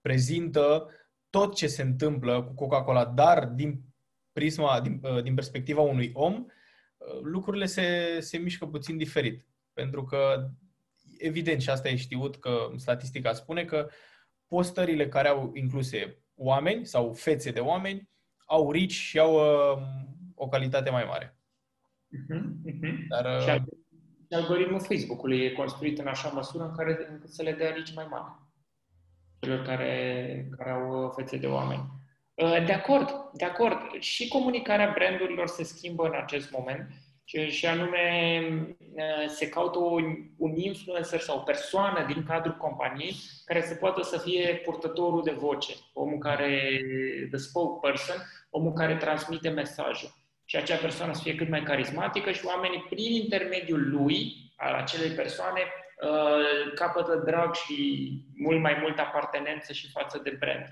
prezintă 0.00 0.90
tot 1.30 1.54
ce 1.54 1.66
se 1.66 1.82
întâmplă 1.82 2.42
cu 2.42 2.54
Coca-Cola, 2.54 3.04
dar 3.04 3.46
din 3.46 3.80
prisma, 4.32 4.80
din, 4.80 5.00
uh, 5.02 5.22
din 5.22 5.34
perspectiva 5.34 5.80
unui 5.80 6.10
om, 6.14 6.46
lucrurile 7.22 7.66
se, 7.66 8.16
se 8.20 8.38
mișcă 8.38 8.66
puțin 8.66 8.96
diferit. 8.96 9.46
Pentru 9.72 10.04
că, 10.04 10.50
evident, 11.24 11.60
și 11.60 11.70
asta 11.70 11.88
e 11.88 11.96
știut 11.96 12.36
că 12.36 12.70
statistica 12.76 13.32
spune 13.32 13.64
că 13.64 13.88
postările 14.46 15.08
care 15.08 15.28
au 15.28 15.50
incluse 15.54 16.18
oameni 16.34 16.86
sau 16.86 17.12
fețe 17.12 17.50
de 17.50 17.60
oameni 17.60 18.10
au 18.46 18.72
rici 18.72 18.92
și 18.92 19.18
au 19.18 19.34
uh, 19.34 19.82
o 20.34 20.48
calitate 20.48 20.90
mai 20.90 21.04
mare. 21.04 21.38
Uh-huh, 22.14 22.40
uh-huh. 22.40 23.08
Dar, 23.08 23.36
uh... 23.36 23.42
Și 23.42 24.34
algoritmul 24.34 24.80
Facebook-ului 24.80 25.44
e 25.44 25.52
construit 25.52 25.98
în 25.98 26.06
așa 26.06 26.28
măsură 26.28 26.64
în 26.64 26.76
care 26.76 27.06
încât 27.10 27.30
să 27.30 27.42
le 27.42 27.52
dea 27.52 27.70
rici 27.70 27.94
mai 27.94 28.06
mari 28.10 28.42
celor 29.44 29.64
care, 29.64 30.48
care 30.56 30.70
au 30.70 31.12
fețe 31.16 31.36
de 31.36 31.46
oameni. 31.46 31.88
Uh, 32.34 32.64
de 32.66 32.72
acord, 32.72 33.08
de 33.32 33.44
acord. 33.44 33.78
Și 33.98 34.28
comunicarea 34.28 34.92
brandurilor 34.94 35.46
se 35.46 35.62
schimbă 35.62 36.06
în 36.06 36.14
acest 36.14 36.50
moment 36.50 36.90
și 37.24 37.66
anume 37.66 38.38
uh, 38.94 39.28
se 39.28 39.48
caută 39.48 39.78
un 40.36 40.56
influencer 40.56 41.20
sau 41.20 41.38
o 41.38 41.42
persoană 41.42 42.04
din 42.06 42.24
cadrul 42.24 42.56
companiei 42.56 43.14
care 43.44 43.62
să 43.62 43.74
poată 43.74 44.02
să 44.02 44.18
fie 44.18 44.60
purtătorul 44.64 45.22
de 45.22 45.30
voce, 45.30 45.74
omul 45.92 46.18
care, 46.18 46.80
the 47.30 47.36
spokesperson, 47.36 48.16
omul 48.50 48.72
care 48.72 48.96
transmite 48.96 49.48
mesajul. 49.48 50.22
Și 50.44 50.56
acea 50.56 50.76
persoană 50.76 51.12
să 51.12 51.22
fie 51.22 51.34
cât 51.34 51.48
mai 51.48 51.62
carismatică 51.62 52.32
și 52.32 52.46
oamenii, 52.46 52.86
prin 52.88 53.12
intermediul 53.12 53.90
lui, 53.90 54.32
al 54.56 54.74
acelei 54.74 55.10
persoane, 55.10 55.60
uh, 55.60 56.72
capătă 56.74 57.22
drag 57.24 57.54
și 57.54 58.08
mult 58.36 58.60
mai 58.60 58.78
multă 58.80 59.00
apartenență 59.00 59.72
și 59.72 59.90
față 59.90 60.20
de 60.22 60.36
brand. 60.38 60.64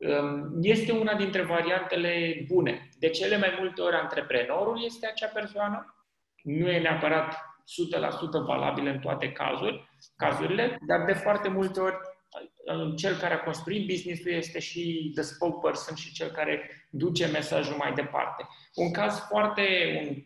Um, 0.00 0.58
este 0.62 0.92
una 0.92 1.14
dintre 1.14 1.42
variantele 1.42 2.44
bune. 2.46 2.88
De 2.98 3.08
cele 3.08 3.36
mai 3.36 3.56
multe 3.58 3.80
ori, 3.80 3.96
antreprenorul 3.96 4.84
este 4.84 5.06
acea 5.06 5.26
persoană. 5.26 5.94
Nu 6.42 6.68
e 6.68 6.78
neapărat 6.78 7.32
100% 7.32 8.46
valabil 8.46 8.86
în 8.86 8.98
toate 8.98 9.32
cazuri, 9.32 9.88
cazurile, 10.16 10.78
dar 10.86 11.04
de 11.04 11.12
foarte 11.12 11.48
multe 11.48 11.80
ori 11.80 11.94
uh, 11.94 12.92
cel 12.96 13.16
care 13.16 13.34
a 13.34 13.40
construit 13.42 13.86
business-ul 13.86 14.32
este 14.32 14.58
și 14.58 15.12
the 15.14 15.22
spokesperson 15.22 15.94
și 15.94 16.12
cel 16.12 16.30
care 16.30 16.70
duce 16.90 17.26
mesajul 17.26 17.76
mai 17.76 17.92
departe. 17.92 18.46
Un 18.74 18.92
caz 18.92 19.18
foarte, 19.18 19.64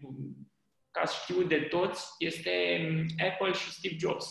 un 0.03 0.17
caz 0.91 1.13
știut 1.13 1.49
de 1.49 1.59
toți, 1.61 2.15
este 2.19 2.51
um, 2.91 3.27
Apple 3.31 3.53
și 3.53 3.73
Steve 3.73 3.97
Jobs. 3.99 4.27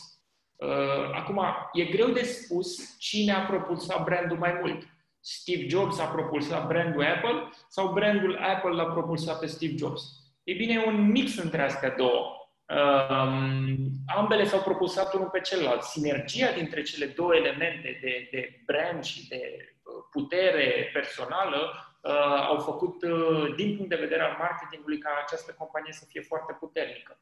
Uh, 0.56 1.12
acum, 1.13 1.41
e 1.73 1.84
greu 1.84 2.10
de 2.10 2.23
spus 2.23 2.97
cine 2.99 3.32
a 3.32 3.45
propulsat 3.45 4.03
brandul 4.03 4.38
mai 4.38 4.58
mult 4.62 4.92
Steve 5.25 5.67
Jobs 5.67 5.99
a 5.99 6.05
propulsat 6.05 6.67
brandul 6.67 7.05
Apple 7.05 7.49
sau 7.67 7.93
brandul 7.93 8.38
Apple 8.38 8.69
l-a 8.69 8.86
propulsat 8.86 9.39
pe 9.39 9.45
Steve 9.45 9.75
Jobs? 9.77 10.01
E 10.43 10.53
bine, 10.53 10.73
e 10.73 10.86
un 10.86 11.12
mix 11.12 11.38
între 11.38 11.62
astea 11.62 11.89
două. 11.89 12.43
Um, 12.65 13.89
ambele 14.15 14.43
s-au 14.43 14.62
propulsat 14.62 15.13
unul 15.13 15.27
pe 15.27 15.39
celălalt. 15.39 15.81
Sinergia 15.81 16.51
dintre 16.51 16.81
cele 16.81 17.05
două 17.05 17.36
elemente 17.36 17.99
de, 18.01 18.27
de 18.31 18.62
brand 18.65 19.03
și 19.03 19.27
de 19.27 19.41
uh, 19.83 20.03
putere 20.12 20.89
personală 20.93 21.73
uh, 22.01 22.45
au 22.47 22.57
făcut, 22.59 23.03
uh, 23.03 23.55
din 23.55 23.75
punct 23.75 23.89
de 23.89 24.05
vedere 24.05 24.21
al 24.21 24.36
marketingului, 24.39 24.97
ca 24.97 25.09
această 25.25 25.55
companie 25.57 25.93
să 25.93 26.05
fie 26.07 26.21
foarte 26.21 26.53
puternică, 26.59 27.19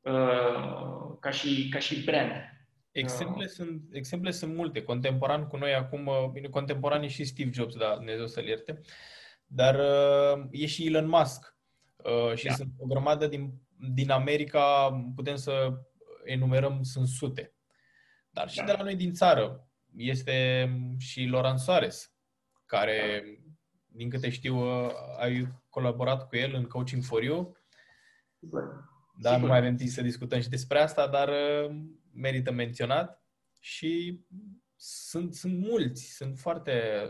uh, 0.00 1.16
ca, 1.20 1.30
și, 1.30 1.68
ca 1.68 1.78
și 1.78 2.04
brand. 2.04 2.32
Exemple, 2.92 3.44
uh. 3.44 3.50
sunt, 3.50 3.82
exemple 3.92 4.30
sunt 4.30 4.54
multe. 4.54 4.82
Contemporan 4.82 5.46
cu 5.46 5.56
noi 5.56 5.74
acum, 5.74 6.06
uh, 6.06 6.28
bine, 6.32 6.48
contemporan 6.48 7.02
e 7.02 7.08
și 7.08 7.24
Steve 7.24 7.50
Jobs, 7.52 7.76
da, 7.76 7.94
Dumnezeu 7.94 8.26
să-l 8.26 8.46
ierte, 8.46 8.80
dar 9.46 9.74
uh, 9.74 10.44
e 10.50 10.66
și 10.66 10.86
Elon 10.86 11.08
Musk. 11.08 11.56
Uh, 11.96 12.34
și 12.34 12.46
da. 12.46 12.52
sunt 12.52 12.72
o 12.78 12.86
grămadă 12.86 13.26
din, 13.26 13.52
din 13.76 14.10
America, 14.10 14.90
putem 15.14 15.36
să 15.36 15.80
enumerăm, 16.24 16.82
sunt 16.82 17.08
sute. 17.08 17.54
Dar 18.30 18.50
și 18.50 18.56
da. 18.56 18.64
de 18.64 18.72
la 18.72 18.82
noi 18.82 18.96
din 18.96 19.12
țară 19.12 19.68
este 19.96 20.68
și 20.98 21.24
Loran 21.24 21.56
Soares, 21.56 22.12
care, 22.66 23.22
da. 23.24 23.52
din 23.86 24.10
câte 24.10 24.30
știu, 24.30 24.84
uh, 24.84 24.90
ai 25.18 25.48
colaborat 25.68 26.28
cu 26.28 26.36
el 26.36 26.54
în 26.54 26.64
Coaching 26.64 27.02
for 27.02 27.22
You. 27.22 27.56
Sigur. 28.38 28.91
Da, 29.14 29.28
Sigur. 29.28 29.42
nu 29.42 29.48
mai 29.48 29.58
avem 29.58 29.76
timp 29.76 29.90
să 29.90 30.02
discutăm 30.02 30.40
și 30.40 30.48
despre 30.48 30.78
asta, 30.78 31.08
dar 31.08 31.28
uh, 31.28 31.76
merită 32.12 32.52
menționat 32.52 33.24
și 33.60 34.20
sunt, 34.76 35.34
sunt 35.34 35.58
mulți, 35.58 36.14
sunt 36.14 36.38
foarte... 36.38 37.06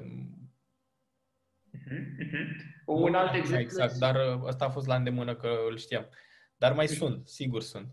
Uh-huh, 1.73 2.85
Un 2.87 3.15
alt 3.15 3.35
exemplu... 3.35 3.61
Exact, 3.61 3.95
dar 3.95 4.15
uh, 4.15 4.43
ăsta 4.43 4.65
a 4.65 4.71
fost 4.71 4.87
la 4.87 4.95
îndemână 4.95 5.37
că 5.37 5.57
îl 5.69 5.77
știam. 5.77 6.09
Dar 6.57 6.73
mai 6.73 6.87
uh-huh. 6.87 6.97
sunt, 6.97 7.29
sigur 7.29 7.63
sunt. 7.63 7.93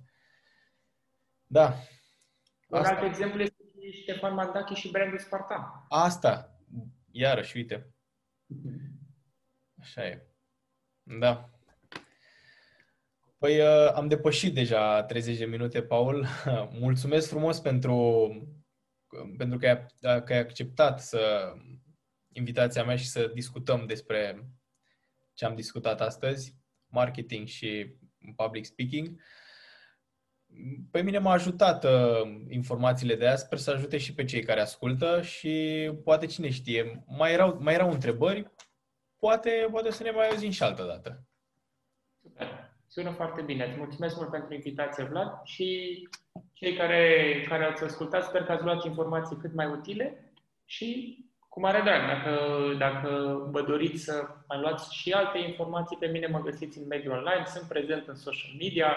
Da. 1.45 1.75
Un 2.67 2.77
asta. 2.79 2.95
alt 2.95 3.03
exemplu 3.03 3.41
este 3.41 3.63
Ștefan 3.91 4.33
Mandachi 4.33 4.73
și 4.73 4.91
brandul 4.91 5.19
Spartan. 5.19 5.85
Asta, 5.89 6.59
iarăși, 7.11 7.57
uite. 7.57 7.93
Așa 9.79 10.05
e. 10.05 10.27
Da. 11.03 11.58
Păi 13.39 13.59
uh, 13.59 13.91
am 13.93 14.07
depășit 14.07 14.53
deja 14.53 15.03
30 15.03 15.37
de 15.37 15.45
minute, 15.45 15.81
Paul. 15.81 16.25
Mulțumesc 16.79 17.29
frumos 17.29 17.59
pentru, 17.59 18.29
pentru 19.37 19.57
că, 19.57 19.67
ai, 19.67 20.23
că 20.23 20.33
ai 20.33 20.39
acceptat 20.39 20.99
să 21.01 21.53
invitația 22.31 22.83
mea 22.83 22.95
și 22.95 23.07
să 23.07 23.31
discutăm 23.33 23.85
despre 23.85 24.49
ce 25.33 25.45
am 25.45 25.55
discutat 25.55 26.01
astăzi, 26.01 26.55
marketing 26.87 27.47
și 27.47 27.95
public 28.35 28.65
speaking. 28.65 29.21
Pe 30.91 31.01
mine 31.01 31.17
m-a 31.17 31.31
ajutat 31.31 31.83
uh, 31.83 32.41
informațiile 32.49 33.15
de 33.15 33.27
azi, 33.27 33.43
sper 33.43 33.57
să 33.57 33.71
ajute 33.71 33.97
și 33.97 34.13
pe 34.13 34.23
cei 34.23 34.43
care 34.43 34.61
ascultă 34.61 35.21
și 35.21 35.85
poate 36.03 36.25
cine 36.25 36.49
știe, 36.49 37.03
mai 37.07 37.33
erau, 37.33 37.57
mai 37.61 37.73
erau 37.73 37.91
întrebări, 37.91 38.51
poate, 39.19 39.67
poate 39.71 39.91
să 39.91 40.03
ne 40.03 40.11
mai 40.11 40.27
auzim 40.27 40.49
și 40.49 40.63
altă 40.63 40.83
dată. 40.83 41.23
Super. 42.21 42.68
Sună 42.91 43.11
foarte 43.11 43.41
bine. 43.41 43.65
Îți 43.65 43.77
mulțumesc 43.77 44.15
mult 44.15 44.29
pentru 44.29 44.53
invitație, 44.53 45.03
Vlad, 45.03 45.41
și 45.43 45.67
cei 46.53 46.75
care, 46.75 47.45
care 47.47 47.63
ați 47.65 47.83
ascultat, 47.83 48.23
sper 48.23 48.43
că 48.43 48.51
ați 48.51 48.63
luat 48.63 48.85
informații 48.85 49.37
cât 49.37 49.53
mai 49.53 49.65
utile 49.65 50.33
și 50.65 51.17
Cu 51.49 51.59
mare 51.59 51.81
drag. 51.81 52.07
Dacă, 52.07 52.31
dacă 52.77 53.09
vă 53.51 53.61
doriți 53.61 54.03
să 54.03 54.27
mai 54.47 54.59
luați 54.59 54.95
și 54.95 55.11
alte 55.11 55.37
informații, 55.37 55.97
pe 55.97 56.07
mine 56.07 56.27
mă 56.27 56.41
găsiți 56.41 56.77
în 56.77 56.87
mediul 56.87 57.13
online, 57.13 57.45
sunt 57.45 57.67
prezent 57.67 58.07
în 58.07 58.15
social 58.15 58.51
media, 58.59 58.95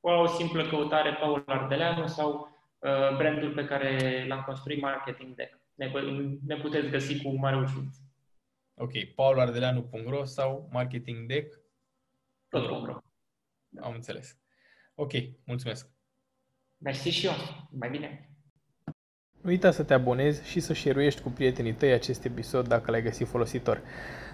cu 0.00 0.08
o 0.08 0.26
simplă 0.26 0.66
căutare 0.68 1.12
Paul 1.20 1.42
Ardeleanu 1.46 2.06
sau 2.06 2.48
uh, 2.78 3.16
brandul 3.16 3.52
pe 3.52 3.64
care 3.64 4.24
l-am 4.28 4.42
construit, 4.46 4.80
Marketing 4.80 5.34
Deck. 5.34 5.58
Ne, 5.74 5.90
ne 6.46 6.56
puteți 6.56 6.88
găsi 6.88 7.22
cu 7.22 7.28
mare 7.28 7.56
ușurință. 7.56 8.00
Ok, 8.74 8.92
paulardeleanu.ro 9.14 10.24
sau 10.24 10.68
Marketing 10.72 11.26
Deck? 11.26 11.60
Tot.ro. 12.48 13.09
Am 13.80 13.92
înțeles. 13.94 14.36
Ok, 14.94 15.12
mulțumesc. 15.44 15.88
Mersi 16.78 17.08
și 17.08 17.26
eu. 17.26 17.32
Mai 17.70 17.90
bine. 17.90 18.30
Nu 19.42 19.50
uita 19.50 19.70
să 19.70 19.82
te 19.82 19.94
abonezi 19.94 20.48
și 20.48 20.60
să 20.60 20.74
share 20.74 21.10
cu 21.22 21.30
prietenii 21.30 21.74
tăi 21.74 21.92
acest 21.92 22.24
episod 22.24 22.68
dacă 22.68 22.90
l-ai 22.90 23.02
găsit 23.02 23.26
folositor. 23.26 23.82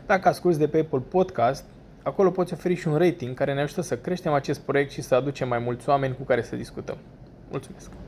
Dacă 0.07 0.29
asculti 0.29 0.59
de 0.59 0.69
pe 0.69 0.79
Apple 0.79 1.01
Podcast, 1.01 1.65
acolo 2.03 2.31
poți 2.31 2.53
oferi 2.53 2.75
și 2.75 2.89
un 2.89 2.97
rating 2.97 3.37
care 3.37 3.55
ne 3.55 3.61
ajută 3.61 3.81
să 3.81 3.99
creștem 3.99 4.33
acest 4.33 4.61
proiect 4.61 4.91
și 4.91 5.03
să 5.03 5.15
aducem 5.15 5.49
mai 5.49 5.59
mulți 5.59 5.89
oameni 5.89 6.17
cu 6.17 6.23
care 6.23 6.43
să 6.43 6.57
discutăm. 6.57 6.99
Mulțumesc! 7.51 8.06